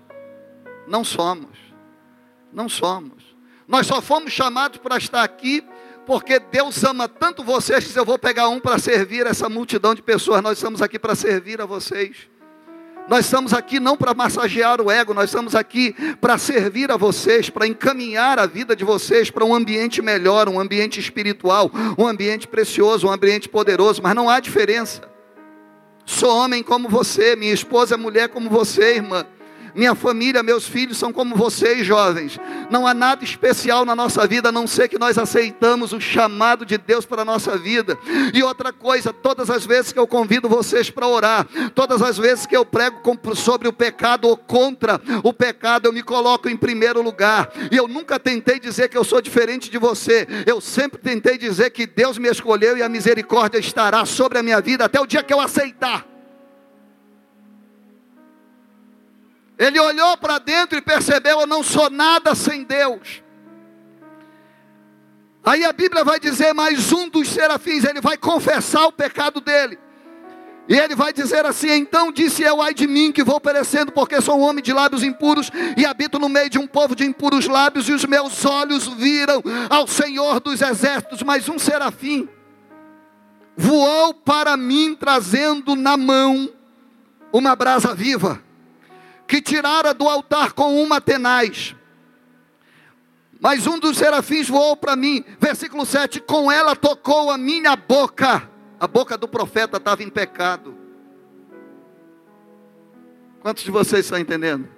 Não 0.86 1.02
somos. 1.02 1.58
Não 2.52 2.68
somos. 2.68 3.34
Nós 3.66 3.86
só 3.86 4.02
fomos 4.02 4.32
chamados 4.32 4.78
para 4.78 4.98
estar 4.98 5.22
aqui 5.22 5.64
porque 6.06 6.38
Deus 6.38 6.84
ama 6.84 7.08
tanto 7.08 7.42
vocês 7.42 7.90
que 7.90 7.98
eu 7.98 8.04
vou 8.04 8.18
pegar 8.18 8.48
um 8.48 8.60
para 8.60 8.78
servir 8.78 9.26
essa 9.26 9.48
multidão 9.48 9.94
de 9.94 10.02
pessoas. 10.02 10.42
Nós 10.42 10.58
estamos 10.58 10.82
aqui 10.82 10.98
para 10.98 11.14
servir 11.14 11.60
a 11.60 11.66
vocês. 11.66 12.28
Nós 13.08 13.26
estamos 13.26 13.52
aqui 13.52 13.78
não 13.78 13.96
para 13.98 14.14
massagear 14.14 14.80
o 14.80 14.90
ego, 14.90 15.12
nós 15.12 15.26
estamos 15.26 15.54
aqui 15.54 15.94
para 16.22 16.38
servir 16.38 16.90
a 16.90 16.96
vocês, 16.96 17.50
para 17.50 17.66
encaminhar 17.66 18.38
a 18.38 18.46
vida 18.46 18.74
de 18.74 18.82
vocês 18.82 19.30
para 19.30 19.44
um 19.44 19.54
ambiente 19.54 20.00
melhor, 20.00 20.48
um 20.48 20.58
ambiente 20.58 20.98
espiritual, 20.98 21.70
um 21.98 22.06
ambiente 22.06 22.48
precioso, 22.48 23.06
um 23.06 23.10
ambiente 23.10 23.46
poderoso, 23.46 24.00
mas 24.02 24.14
não 24.14 24.30
há 24.30 24.40
diferença. 24.40 25.13
Sou 26.06 26.36
homem 26.36 26.62
como 26.62 26.88
você, 26.88 27.34
minha 27.34 27.52
esposa 27.52 27.94
é 27.94 27.98
mulher 27.98 28.28
como 28.28 28.50
você, 28.50 28.96
irmã. 28.96 29.26
Minha 29.74 29.94
família, 29.94 30.42
meus 30.42 30.66
filhos 30.66 30.96
são 30.96 31.12
como 31.12 31.34
vocês, 31.34 31.84
jovens. 31.86 32.38
Não 32.70 32.86
há 32.86 32.94
nada 32.94 33.24
especial 33.24 33.84
na 33.84 33.96
nossa 33.96 34.26
vida, 34.26 34.50
a 34.50 34.52
não 34.52 34.66
ser 34.66 34.88
que 34.88 34.98
nós 34.98 35.18
aceitamos 35.18 35.92
o 35.92 36.00
chamado 36.00 36.64
de 36.64 36.78
Deus 36.78 37.04
para 37.04 37.22
a 37.22 37.24
nossa 37.24 37.56
vida. 37.58 37.98
E 38.32 38.42
outra 38.42 38.72
coisa, 38.72 39.12
todas 39.12 39.50
as 39.50 39.66
vezes 39.66 39.92
que 39.92 39.98
eu 39.98 40.06
convido 40.06 40.48
vocês 40.48 40.90
para 40.90 41.08
orar, 41.08 41.46
todas 41.74 42.00
as 42.02 42.16
vezes 42.16 42.46
que 42.46 42.56
eu 42.56 42.64
prego 42.64 43.02
sobre 43.34 43.66
o 43.66 43.72
pecado 43.72 44.28
ou 44.28 44.36
contra 44.36 45.00
o 45.22 45.32
pecado, 45.32 45.86
eu 45.86 45.92
me 45.92 46.02
coloco 46.02 46.48
em 46.48 46.56
primeiro 46.56 47.02
lugar. 47.02 47.50
E 47.70 47.76
eu 47.76 47.88
nunca 47.88 48.18
tentei 48.18 48.60
dizer 48.60 48.88
que 48.88 48.96
eu 48.96 49.04
sou 49.04 49.20
diferente 49.20 49.70
de 49.70 49.78
você. 49.78 50.26
Eu 50.46 50.60
sempre 50.60 51.00
tentei 51.00 51.36
dizer 51.36 51.70
que 51.70 51.86
Deus 51.86 52.16
me 52.16 52.28
escolheu 52.28 52.76
e 52.76 52.82
a 52.82 52.88
misericórdia 52.88 53.58
estará 53.58 54.04
sobre 54.04 54.38
a 54.38 54.42
minha 54.42 54.60
vida 54.60 54.84
até 54.84 55.00
o 55.00 55.06
dia 55.06 55.22
que 55.22 55.34
eu 55.34 55.40
aceitar. 55.40 56.13
Ele 59.64 59.80
olhou 59.80 60.16
para 60.18 60.38
dentro 60.38 60.76
e 60.76 60.82
percebeu: 60.82 61.40
eu 61.40 61.46
não 61.46 61.62
sou 61.62 61.88
nada 61.88 62.34
sem 62.34 62.64
Deus. 62.64 63.22
Aí 65.42 65.64
a 65.64 65.72
Bíblia 65.72 66.04
vai 66.04 66.20
dizer: 66.20 66.52
mais 66.52 66.92
um 66.92 67.08
dos 67.08 67.28
serafins, 67.28 67.82
ele 67.84 68.00
vai 68.00 68.18
confessar 68.18 68.86
o 68.86 68.92
pecado 68.92 69.40
dele. 69.40 69.78
E 70.68 70.76
ele 70.76 70.94
vai 70.94 71.14
dizer 71.14 71.46
assim: 71.46 71.70
Então 71.70 72.12
disse 72.12 72.42
eu, 72.42 72.60
ai 72.60 72.74
de 72.74 72.86
mim, 72.86 73.10
que 73.10 73.24
vou 73.24 73.40
perecendo, 73.40 73.90
porque 73.90 74.20
sou 74.20 74.38
um 74.38 74.42
homem 74.42 74.62
de 74.62 74.72
lábios 74.72 75.02
impuros 75.02 75.50
e 75.78 75.86
habito 75.86 76.18
no 76.18 76.28
meio 76.28 76.50
de 76.50 76.58
um 76.58 76.66
povo 76.66 76.94
de 76.94 77.04
impuros 77.06 77.46
lábios, 77.46 77.88
e 77.88 77.92
os 77.92 78.04
meus 78.04 78.44
olhos 78.44 78.86
viram 78.86 79.42
ao 79.70 79.86
Senhor 79.86 80.40
dos 80.40 80.60
exércitos. 80.60 81.22
Mas 81.22 81.48
um 81.48 81.58
serafim 81.58 82.28
voou 83.56 84.12
para 84.12 84.58
mim, 84.58 84.94
trazendo 84.94 85.74
na 85.74 85.96
mão 85.96 86.50
uma 87.32 87.56
brasa 87.56 87.94
viva 87.94 88.43
que 89.26 89.40
tirara 89.40 89.94
do 89.94 90.08
altar 90.08 90.52
com 90.52 90.82
uma 90.82 91.00
tenaz. 91.00 91.74
Mas 93.40 93.66
um 93.66 93.78
dos 93.78 93.98
serafins 93.98 94.48
voou 94.48 94.76
para 94.76 94.96
mim, 94.96 95.24
versículo 95.38 95.84
7: 95.84 96.20
com 96.20 96.50
ela 96.50 96.74
tocou 96.74 97.30
a 97.30 97.38
minha 97.38 97.76
boca. 97.76 98.50
A 98.78 98.86
boca 98.86 99.16
do 99.16 99.28
profeta 99.28 99.76
estava 99.76 100.02
em 100.02 100.08
pecado. 100.08 100.76
Quantos 103.40 103.62
de 103.62 103.70
vocês 103.70 104.06
estão 104.06 104.18
entendendo? 104.18 104.68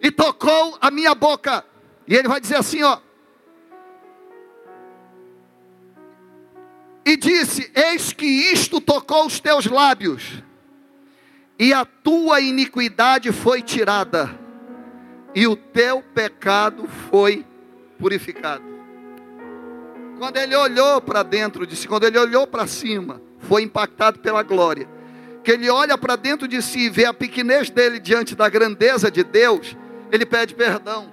E 0.00 0.10
tocou 0.10 0.76
a 0.80 0.90
minha 0.90 1.14
boca. 1.14 1.64
E 2.06 2.14
ele 2.14 2.28
vai 2.28 2.40
dizer 2.40 2.56
assim, 2.56 2.82
ó. 2.82 2.98
E 7.04 7.16
disse: 7.16 7.70
Eis 7.74 8.12
que 8.12 8.26
isto 8.26 8.80
tocou 8.80 9.26
os 9.26 9.40
teus 9.40 9.66
lábios 9.66 10.42
e 11.60 11.74
a 11.74 11.84
tua 11.84 12.40
iniquidade 12.40 13.30
foi 13.32 13.60
tirada, 13.60 14.34
e 15.34 15.46
o 15.46 15.54
teu 15.54 16.02
pecado 16.14 16.88
foi 17.10 17.44
purificado. 17.98 18.64
Quando 20.18 20.38
ele 20.38 20.56
olhou 20.56 21.02
para 21.02 21.22
dentro 21.22 21.66
de 21.66 21.76
si, 21.76 21.86
quando 21.86 22.04
ele 22.04 22.18
olhou 22.18 22.46
para 22.46 22.66
cima, 22.66 23.20
foi 23.40 23.62
impactado 23.62 24.20
pela 24.20 24.42
glória. 24.42 24.88
Que 25.44 25.52
ele 25.52 25.68
olha 25.68 25.98
para 25.98 26.16
dentro 26.16 26.48
de 26.48 26.62
si 26.62 26.86
e 26.86 26.88
vê 26.88 27.04
a 27.04 27.12
pequenez 27.12 27.68
dele 27.68 28.00
diante 28.00 28.34
da 28.34 28.48
grandeza 28.48 29.10
de 29.10 29.22
Deus, 29.22 29.76
ele 30.10 30.24
pede 30.24 30.54
perdão. 30.54 31.12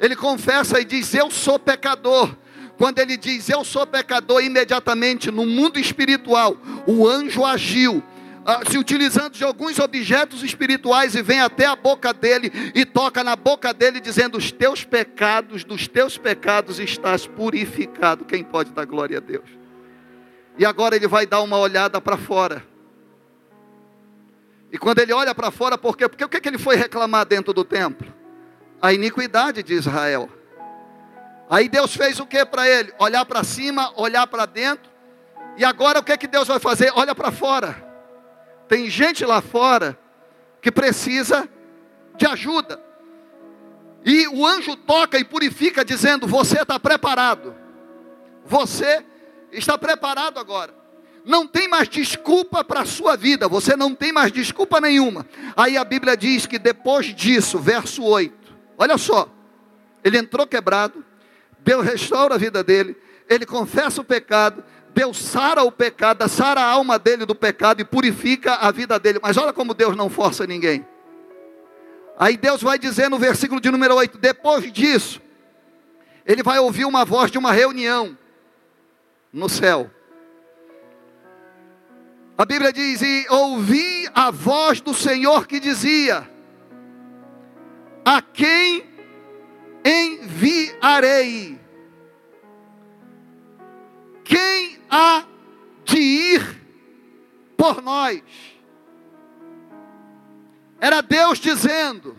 Ele 0.00 0.16
confessa 0.16 0.80
e 0.80 0.84
diz: 0.84 1.14
Eu 1.14 1.30
sou 1.30 1.56
pecador. 1.56 2.34
Quando 2.76 2.98
ele 2.98 3.16
diz 3.16 3.48
eu 3.48 3.64
sou 3.64 3.86
pecador, 3.86 4.42
imediatamente 4.42 5.30
no 5.30 5.46
mundo 5.46 5.78
espiritual, 5.78 6.56
o 6.86 7.08
anjo 7.08 7.44
agiu 7.44 8.02
se 8.70 8.78
utilizando 8.78 9.32
de 9.32 9.42
alguns 9.42 9.78
objetos 9.78 10.42
espirituais 10.42 11.14
e 11.16 11.22
vem 11.22 11.40
até 11.40 11.66
a 11.66 11.74
boca 11.74 12.12
dele 12.14 12.52
e 12.74 12.84
toca 12.84 13.24
na 13.24 13.34
boca 13.34 13.74
dele, 13.74 14.00
dizendo: 14.00 14.38
Os 14.38 14.52
teus 14.52 14.84
pecados, 14.84 15.64
dos 15.64 15.88
teus 15.88 16.16
pecados 16.16 16.78
estás 16.78 17.26
purificado. 17.26 18.24
Quem 18.24 18.44
pode 18.44 18.70
dar 18.70 18.84
glória 18.84 19.18
a 19.18 19.20
Deus? 19.20 19.48
E 20.56 20.64
agora 20.64 20.94
ele 20.94 21.08
vai 21.08 21.26
dar 21.26 21.40
uma 21.42 21.58
olhada 21.58 22.00
para 22.00 22.16
fora. 22.16 22.64
E 24.72 24.78
quando 24.78 25.00
ele 25.00 25.12
olha 25.12 25.34
para 25.34 25.50
fora, 25.50 25.76
por 25.76 25.96
quê? 25.96 26.08
Porque 26.08 26.24
o 26.24 26.28
que, 26.28 26.40
que 26.40 26.48
ele 26.48 26.58
foi 26.58 26.76
reclamar 26.76 27.26
dentro 27.26 27.52
do 27.52 27.64
templo? 27.64 28.12
A 28.80 28.92
iniquidade 28.92 29.62
de 29.62 29.74
Israel. 29.74 30.28
Aí 31.48 31.68
Deus 31.68 31.94
fez 31.94 32.18
o 32.20 32.26
que 32.26 32.44
para 32.44 32.68
ele? 32.68 32.92
Olhar 32.98 33.24
para 33.24 33.42
cima, 33.44 33.92
olhar 33.96 34.26
para 34.26 34.46
dentro. 34.46 34.90
E 35.56 35.64
agora 35.64 36.00
o 36.00 36.02
que, 36.02 36.16
que 36.16 36.26
Deus 36.26 36.46
vai 36.46 36.58
fazer? 36.58 36.92
Olha 36.94 37.14
para 37.14 37.30
fora. 37.30 37.85
Tem 38.68 38.90
gente 38.90 39.24
lá 39.24 39.40
fora 39.40 39.98
que 40.60 40.72
precisa 40.72 41.48
de 42.16 42.26
ajuda. 42.26 42.80
E 44.04 44.26
o 44.28 44.46
anjo 44.46 44.76
toca 44.76 45.18
e 45.18 45.24
purifica, 45.24 45.84
dizendo: 45.84 46.26
Você 46.26 46.62
está 46.62 46.78
preparado. 46.78 47.54
Você 48.44 49.04
está 49.50 49.76
preparado 49.76 50.38
agora. 50.38 50.74
Não 51.24 51.44
tem 51.44 51.66
mais 51.66 51.88
desculpa 51.88 52.62
para 52.62 52.82
a 52.82 52.84
sua 52.86 53.16
vida. 53.16 53.48
Você 53.48 53.74
não 53.74 53.94
tem 53.94 54.12
mais 54.12 54.30
desculpa 54.30 54.80
nenhuma. 54.80 55.26
Aí 55.56 55.76
a 55.76 55.82
Bíblia 55.82 56.16
diz 56.16 56.46
que 56.46 56.58
depois 56.58 57.06
disso, 57.06 57.58
verso 57.58 58.04
8, 58.04 58.32
olha 58.78 58.96
só. 58.96 59.28
Ele 60.04 60.18
entrou 60.18 60.46
quebrado, 60.46 61.04
Deus 61.58 61.84
restaura 61.84 62.36
a 62.36 62.38
vida 62.38 62.62
dele, 62.62 62.96
ele 63.28 63.44
confessa 63.44 64.00
o 64.00 64.04
pecado, 64.04 64.62
Deus 64.96 65.18
sara 65.18 65.62
o 65.62 65.70
pecado, 65.70 66.26
sara 66.26 66.62
a 66.62 66.70
alma 66.70 66.98
dele 66.98 67.26
do 67.26 67.34
pecado 67.34 67.82
e 67.82 67.84
purifica 67.84 68.54
a 68.54 68.70
vida 68.70 68.98
dele. 68.98 69.18
Mas 69.22 69.36
olha 69.36 69.52
como 69.52 69.74
Deus 69.74 69.94
não 69.94 70.08
força 70.08 70.46
ninguém. 70.46 70.86
Aí 72.18 72.38
Deus 72.38 72.62
vai 72.62 72.78
dizer 72.78 73.10
no 73.10 73.18
versículo 73.18 73.60
de 73.60 73.70
número 73.70 73.94
8: 73.94 74.16
depois 74.16 74.72
disso, 74.72 75.20
ele 76.24 76.42
vai 76.42 76.58
ouvir 76.58 76.86
uma 76.86 77.04
voz 77.04 77.30
de 77.30 77.36
uma 77.36 77.52
reunião 77.52 78.16
no 79.30 79.50
céu. 79.50 79.90
A 82.38 82.46
Bíblia 82.46 82.72
diz: 82.72 83.02
E 83.02 83.26
ouvi 83.28 84.08
a 84.14 84.30
voz 84.30 84.80
do 84.80 84.94
Senhor 84.94 85.46
que 85.46 85.60
dizia: 85.60 86.26
A 88.02 88.22
quem 88.22 88.82
enviarei? 89.84 91.65
Há 94.90 95.24
de 95.84 95.98
ir 95.98 96.62
por 97.56 97.82
nós? 97.82 98.22
Era 100.80 101.00
Deus 101.00 101.38
dizendo: 101.38 102.16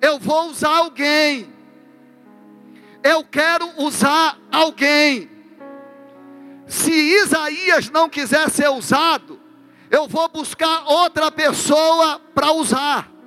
Eu 0.00 0.18
vou 0.18 0.50
usar 0.50 0.76
alguém. 0.76 1.52
Eu 3.02 3.24
quero 3.24 3.68
usar 3.82 4.38
alguém. 4.50 5.30
Se 6.66 6.92
Isaías 6.92 7.88
não 7.88 8.08
quiser 8.08 8.50
ser 8.50 8.68
usado, 8.68 9.40
eu 9.90 10.06
vou 10.06 10.28
buscar 10.28 10.84
outra 10.86 11.30
pessoa 11.30 12.20
para 12.34 12.52
usar. 12.52 13.17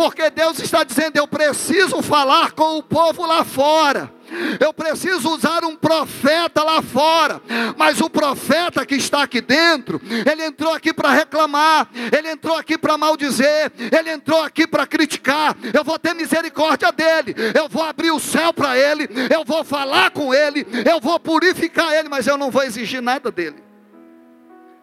Porque 0.00 0.30
Deus 0.30 0.58
está 0.58 0.82
dizendo: 0.82 1.18
Eu 1.18 1.28
preciso 1.28 2.00
falar 2.00 2.52
com 2.52 2.78
o 2.78 2.82
povo 2.82 3.26
lá 3.26 3.44
fora. 3.44 4.10
Eu 4.58 4.72
preciso 4.72 5.28
usar 5.28 5.62
um 5.62 5.76
profeta 5.76 6.62
lá 6.62 6.80
fora, 6.80 7.42
mas 7.76 8.00
o 8.00 8.08
profeta 8.08 8.86
que 8.86 8.94
está 8.94 9.24
aqui 9.24 9.40
dentro, 9.40 10.00
ele 10.08 10.44
entrou 10.44 10.72
aqui 10.72 10.94
para 10.94 11.10
reclamar, 11.10 11.88
ele 12.16 12.30
entrou 12.30 12.56
aqui 12.56 12.78
para 12.78 12.96
maldizer, 12.96 13.72
ele 13.76 14.10
entrou 14.10 14.40
aqui 14.40 14.68
para 14.68 14.86
criticar. 14.86 15.56
Eu 15.74 15.82
vou 15.82 15.98
ter 15.98 16.14
misericórdia 16.14 16.92
dele, 16.92 17.34
eu 17.54 17.68
vou 17.68 17.82
abrir 17.82 18.12
o 18.12 18.20
céu 18.20 18.54
para 18.54 18.78
ele, 18.78 19.08
eu 19.34 19.44
vou 19.44 19.64
falar 19.64 20.12
com 20.12 20.32
ele, 20.32 20.64
eu 20.88 21.00
vou 21.00 21.18
purificar 21.18 21.92
ele, 21.92 22.08
mas 22.08 22.26
eu 22.28 22.38
não 22.38 22.52
vou 22.52 22.62
exigir 22.62 23.02
nada 23.02 23.32
dele. 23.32 23.56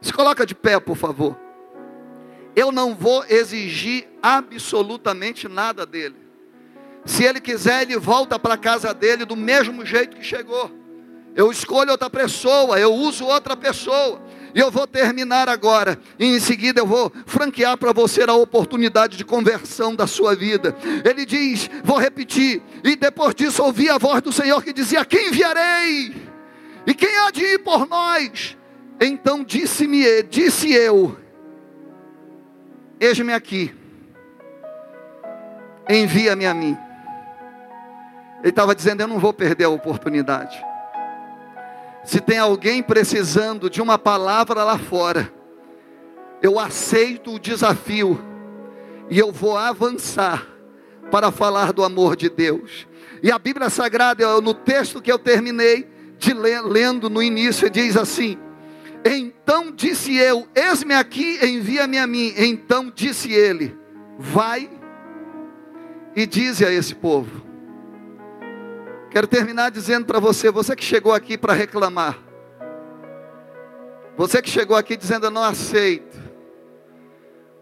Se 0.02 0.12
coloca 0.12 0.46
de 0.46 0.54
pé, 0.54 0.78
por 0.78 0.98
favor. 0.98 1.47
Eu 2.58 2.72
não 2.72 2.96
vou 2.96 3.24
exigir 3.30 4.08
absolutamente 4.20 5.48
nada 5.48 5.86
dele. 5.86 6.16
Se 7.06 7.24
ele 7.24 7.40
quiser, 7.40 7.84
ele 7.84 8.00
volta 8.00 8.40
para 8.40 8.56
a 8.56 8.58
casa 8.58 8.96
dele 8.96 9.26
do 9.26 9.36
mesmo 9.36 9.86
jeito 9.86 10.18
que 10.18 10.24
chegou. 10.24 10.72
Eu 11.36 11.52
escolho 11.52 11.92
outra 11.92 12.10
pessoa, 12.10 12.80
eu 12.80 12.92
uso 12.92 13.26
outra 13.26 13.56
pessoa. 13.56 14.20
E 14.56 14.60
eu 14.60 14.72
vou 14.72 14.88
terminar 14.88 15.48
agora. 15.48 16.00
E 16.18 16.26
em 16.26 16.40
seguida 16.40 16.82
eu 16.82 16.88
vou 16.88 17.14
franquear 17.28 17.78
para 17.78 17.94
você 17.94 18.24
a 18.24 18.34
oportunidade 18.34 19.18
de 19.18 19.24
conversão 19.24 19.96
da 19.96 20.08
sua 20.08 20.36
vida. 20.36 20.76
Ele 21.06 21.28
diz, 21.28 21.70
vou 21.84 22.00
repetir. 22.00 22.64
E 22.84 22.96
depois 22.96 23.36
disso 23.36 23.62
ouvi 23.62 23.88
a 23.88 24.00
voz 24.00 24.20
do 24.24 24.32
Senhor 24.32 24.64
que 24.64 24.74
dizia: 24.74 25.06
Quem 25.06 25.28
enviarei? 25.28 26.12
E 26.88 26.94
quem 26.96 27.16
há 27.20 27.30
de 27.30 27.44
ir 27.44 27.60
por 27.60 27.88
nós? 27.88 28.58
Então 29.00 29.44
disse-me, 29.44 30.24
disse 30.24 30.74
eu: 30.74 31.16
Eis-me 33.00 33.34
aqui. 33.34 33.74
Envia-me 35.90 36.46
a 36.46 36.54
mim. 36.54 36.78
Ele 38.40 38.50
estava 38.50 38.76
dizendo: 38.76 39.02
Eu 39.02 39.08
não 39.08 39.20
vou 39.20 39.34
perder 39.34 39.66
a 39.66 39.70
oportunidade. 39.70 40.64
Se 42.04 42.20
tem 42.20 42.38
alguém 42.38 42.82
precisando 42.82 43.70
de 43.70 43.82
uma 43.82 43.98
palavra 43.98 44.64
lá 44.64 44.78
fora, 44.78 45.32
eu 46.42 46.60
aceito 46.60 47.34
o 47.34 47.40
desafio. 47.40 48.24
e 49.10 49.18
eu 49.18 49.32
vou 49.32 49.58
avançar 49.58 50.46
para 51.10 51.32
falar 51.32 51.72
do 51.72 51.84
amor 51.84 52.16
de 52.16 52.30
Deus. 52.30 52.88
E 53.24 53.32
a 53.32 53.40
Bíblia 53.40 53.70
Sagrada, 53.70 54.40
no 54.42 54.54
texto 54.54 55.02
que 55.02 55.12
eu 55.12 55.18
terminei 55.18 55.88
de 56.18 56.34
ler, 56.34 56.62
lendo 56.62 57.10
no 57.10 57.22
início, 57.22 57.70
diz 57.70 57.96
assim: 57.96 58.38
Então 59.08 59.72
disse 59.72 60.16
eu: 60.16 60.48
Eis-me 60.56 60.94
aqui, 60.94 61.40
envia-me 61.46 61.98
a 61.98 62.06
mim. 62.06 62.34
Então 62.38 62.92
disse 62.94 63.32
ele: 63.32 63.78
Vai 64.18 64.70
e 66.16 66.26
dize 66.26 66.66
a 66.66 66.72
esse 66.72 66.96
povo. 66.96 67.46
Quero 69.10 69.28
terminar 69.28 69.72
dizendo 69.72 70.06
para 70.06 70.20
você, 70.20 70.52
você 70.52 70.76
que 70.76 70.84
chegou 70.84 71.14
aqui 71.14 71.38
para 71.38 71.54
reclamar, 71.54 72.18
você 74.18 74.42
que 74.42 74.50
chegou 74.50 74.76
aqui 74.76 74.98
dizendo 74.98 75.28
eu 75.28 75.32
não 75.32 75.44
aceito, 75.44 76.18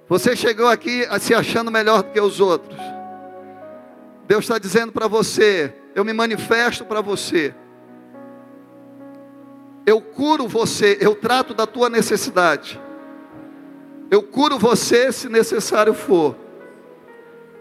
você 0.08 0.36
chegou 0.36 0.68
aqui 0.68 1.06
se 1.20 1.34
achando 1.34 1.72
melhor 1.72 2.04
do 2.04 2.12
que 2.12 2.20
os 2.20 2.40
outros. 2.40 2.80
Deus 4.28 4.46
está 4.46 4.58
dizendo 4.58 4.92
para 4.92 5.08
você: 5.08 5.74
eu 5.94 6.04
me 6.04 6.14
manifesto 6.14 6.86
para 6.86 7.02
você. 7.02 7.54
Eu 9.86 10.02
curo 10.02 10.48
você, 10.48 10.98
eu 11.00 11.16
trato 11.16 11.54
da 11.54 11.68
tua 11.68 11.90
necessidade. 11.90 12.80
Eu 14.10 14.24
curo 14.24 14.58
você 14.58 15.12
se 15.12 15.30
necessário 15.30 15.94
for. 15.94 16.36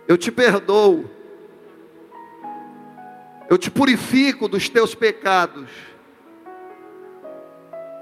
Eu 0.08 0.16
te 0.16 0.30
perdoo. 0.30 1.10
Eu 3.48 3.58
te 3.58 3.70
purifico 3.70 4.48
dos 4.48 4.68
teus 4.68 4.94
pecados. 4.94 5.68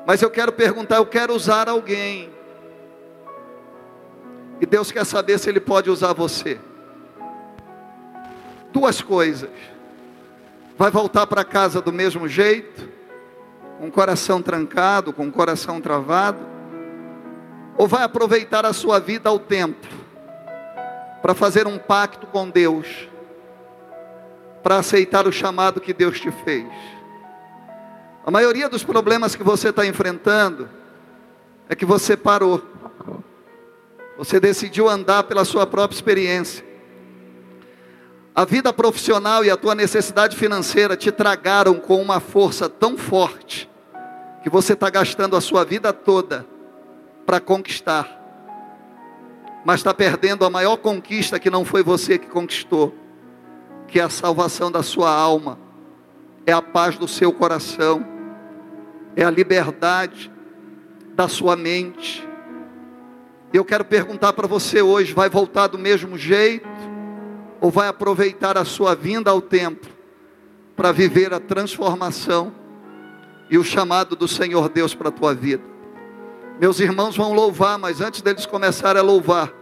Mas 0.07 0.23
eu 0.23 0.31
quero 0.31 0.53
perguntar, 0.53 0.97
eu 0.97 1.07
quero 1.07 1.35
usar 1.35 1.69
alguém. 1.69 2.31
E 4.61 4.67
Deus 4.67 4.93
quer 4.93 5.05
saber 5.05 5.39
se 5.39 5.49
Ele 5.49 5.61
pode 5.61 5.91
usar 5.91 6.13
você 6.13 6.61
duas 8.73 9.03
coisas: 9.03 9.51
vai 10.77 10.91
voltar 10.91 11.27
para 11.27 11.45
casa 11.45 11.81
do 11.81 11.93
mesmo 11.93 12.27
jeito, 12.27 12.89
com 13.83 13.89
o 13.89 13.91
coração 13.91 14.41
trancado, 14.41 15.13
com 15.13 15.27
o 15.27 15.33
coração 15.33 15.81
travado, 15.81 16.39
ou 17.77 17.89
vai 17.89 18.05
aproveitar 18.05 18.65
a 18.65 18.73
sua 18.73 19.01
vida 19.01 19.29
ao 19.29 19.41
templo 19.41 19.91
para 21.21 21.35
fazer 21.35 21.67
um 21.67 21.77
pacto 21.79 22.29
com 22.29 22.49
Deus, 22.49 23.09
para 24.63 24.77
aceitar 24.77 25.27
o 25.27 25.33
chamado 25.33 25.81
que 25.81 25.93
Deus 25.93 26.21
te 26.21 26.31
fez. 26.31 26.69
A 28.25 28.31
maioria 28.31 28.69
dos 28.69 28.85
problemas 28.85 29.35
que 29.35 29.43
você 29.43 29.71
está 29.71 29.85
enfrentando 29.85 30.71
é 31.69 31.75
que 31.75 31.85
você 31.85 32.17
parou. 32.17 32.63
Você 34.17 34.39
decidiu 34.39 34.89
andar 34.89 35.25
pela 35.25 35.45
sua 35.45 35.67
própria 35.67 35.97
experiência. 35.97 36.65
A 38.33 38.45
vida 38.45 38.73
profissional 38.73 39.45
e 39.45 39.51
a 39.51 39.57
tua 39.57 39.75
necessidade 39.75 40.37
financeira 40.37 40.97
te 40.97 41.11
tragaram 41.11 41.81
com 41.81 42.01
uma 42.01 42.21
força 42.21 42.69
tão 42.69 42.97
forte 42.97 43.72
que 44.43 44.51
você 44.51 44.73
está 44.73 44.91
gastando 44.91 45.37
a 45.37 45.41
sua 45.41 45.65
vida 45.65 45.93
toda 45.93 46.47
para 47.25 47.41
conquistar, 47.41 48.21
mas 49.65 49.81
está 49.81 49.95
perdendo 49.95 50.45
a 50.45 50.51
maior 50.51 50.77
conquista 50.77 51.39
que 51.39 51.51
não 51.51 51.65
foi 51.65 51.83
você 51.83 52.19
que 52.19 52.27
conquistou, 52.27 52.95
que 53.87 54.01
é 54.01 54.03
a 54.03 54.11
salvação 54.11 54.71
da 54.71 54.83
sua 54.83 55.15
alma, 55.15 55.59
é 56.47 56.53
a 56.53 56.61
paz 56.63 56.99
do 56.99 57.07
seu 57.07 57.33
coração, 57.33 58.05
é 59.15 59.25
a 59.25 59.31
liberdade 59.31 60.31
da 61.15 61.29
sua 61.29 61.55
mente. 61.55 62.27
Eu 63.53 63.65
quero 63.65 63.85
perguntar 63.85 64.33
para 64.33 64.49
você 64.49 64.83
hoje: 64.83 65.13
vai 65.13 65.29
voltar 65.29 65.69
do 65.69 65.79
mesmo 65.79 66.17
jeito? 66.19 66.69
ou 67.63 67.71
vai 67.71 67.87
aproveitar 67.87 68.59
a 68.59 68.65
sua 68.65 68.93
vinda 68.97 69.31
ao 69.31 69.41
templo 69.41 69.89
para 70.75 70.91
viver 70.91 71.33
a 71.33 71.39
transformação 71.39 72.53
e 73.53 73.59
o 73.59 73.63
chamado 73.63 74.17
do 74.17 74.27
Senhor 74.27 74.71
Deus 74.71 74.95
para 74.95 75.11
a 75.11 75.13
tua 75.13 75.35
vida. 75.35 75.63
Meus 76.59 76.81
irmãos 76.81 77.15
vão 77.19 77.35
louvar, 77.35 77.79
mas 77.79 78.01
antes 78.01 78.23
deles 78.23 78.47
começarem 78.47 78.99
a 78.99 79.05
louvar, 79.05 79.53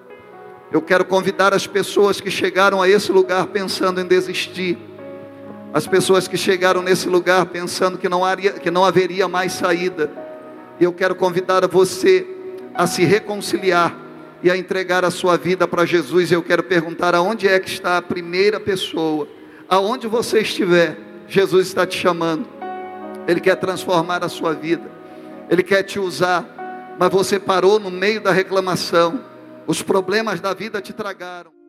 eu 0.71 0.81
quero 0.81 1.05
convidar 1.05 1.53
as 1.53 1.67
pessoas 1.67 2.21
que 2.21 2.31
chegaram 2.31 2.81
a 2.81 2.89
esse 2.89 3.11
lugar 3.11 3.49
pensando 3.49 4.01
em 4.01 4.07
desistir, 4.07 4.79
as 5.75 5.89
pessoas 5.89 6.29
que 6.29 6.37
chegaram 6.37 6.83
nesse 6.83 7.09
lugar 7.09 7.47
pensando 7.47 7.99
que 7.99 8.09
não, 8.09 8.25
haria, 8.25 8.53
que 8.53 8.71
não 8.71 8.85
haveria 8.85 9.27
mais 9.27 9.55
saída, 9.55 10.09
eu 10.81 10.93
quero 10.93 11.17
convidar 11.17 11.67
você 11.67 12.25
a 12.73 12.87
se 12.87 13.03
reconciliar 13.03 13.93
e 14.41 14.53
a 14.53 14.57
entregar 14.57 15.05
a 15.05 15.11
sua 15.11 15.37
vida 15.37 15.67
para 15.67 15.85
Jesus. 15.85 16.31
Eu 16.31 16.45
quero 16.45 16.63
perguntar 16.63 17.13
aonde 17.17 17.49
é 17.49 17.59
que 17.59 17.69
está 17.69 17.97
a 17.97 18.03
primeira 18.03 18.61
pessoa. 18.61 19.27
Aonde 19.69 20.07
você 20.07 20.43
estiver, 20.43 20.97
Jesus 21.27 21.67
está 21.67 21.85
te 21.85 21.99
chamando. 21.99 22.60
Ele 23.31 23.41
quer 23.41 23.55
transformar 23.55 24.25
a 24.25 24.29
sua 24.29 24.53
vida. 24.53 24.91
Ele 25.49 25.63
quer 25.63 25.85
te 25.85 26.01
usar, 26.01 26.45
mas 26.99 27.13
você 27.13 27.39
parou 27.39 27.79
no 27.79 27.91
meio 27.91 28.21
da 28.21 28.33
reclamação. 28.33 29.25
Os 29.69 29.83
problemas 29.83 30.41
da 30.41 30.53
vida 30.53 30.81
te 30.81 30.93
tragaram. 30.93 31.60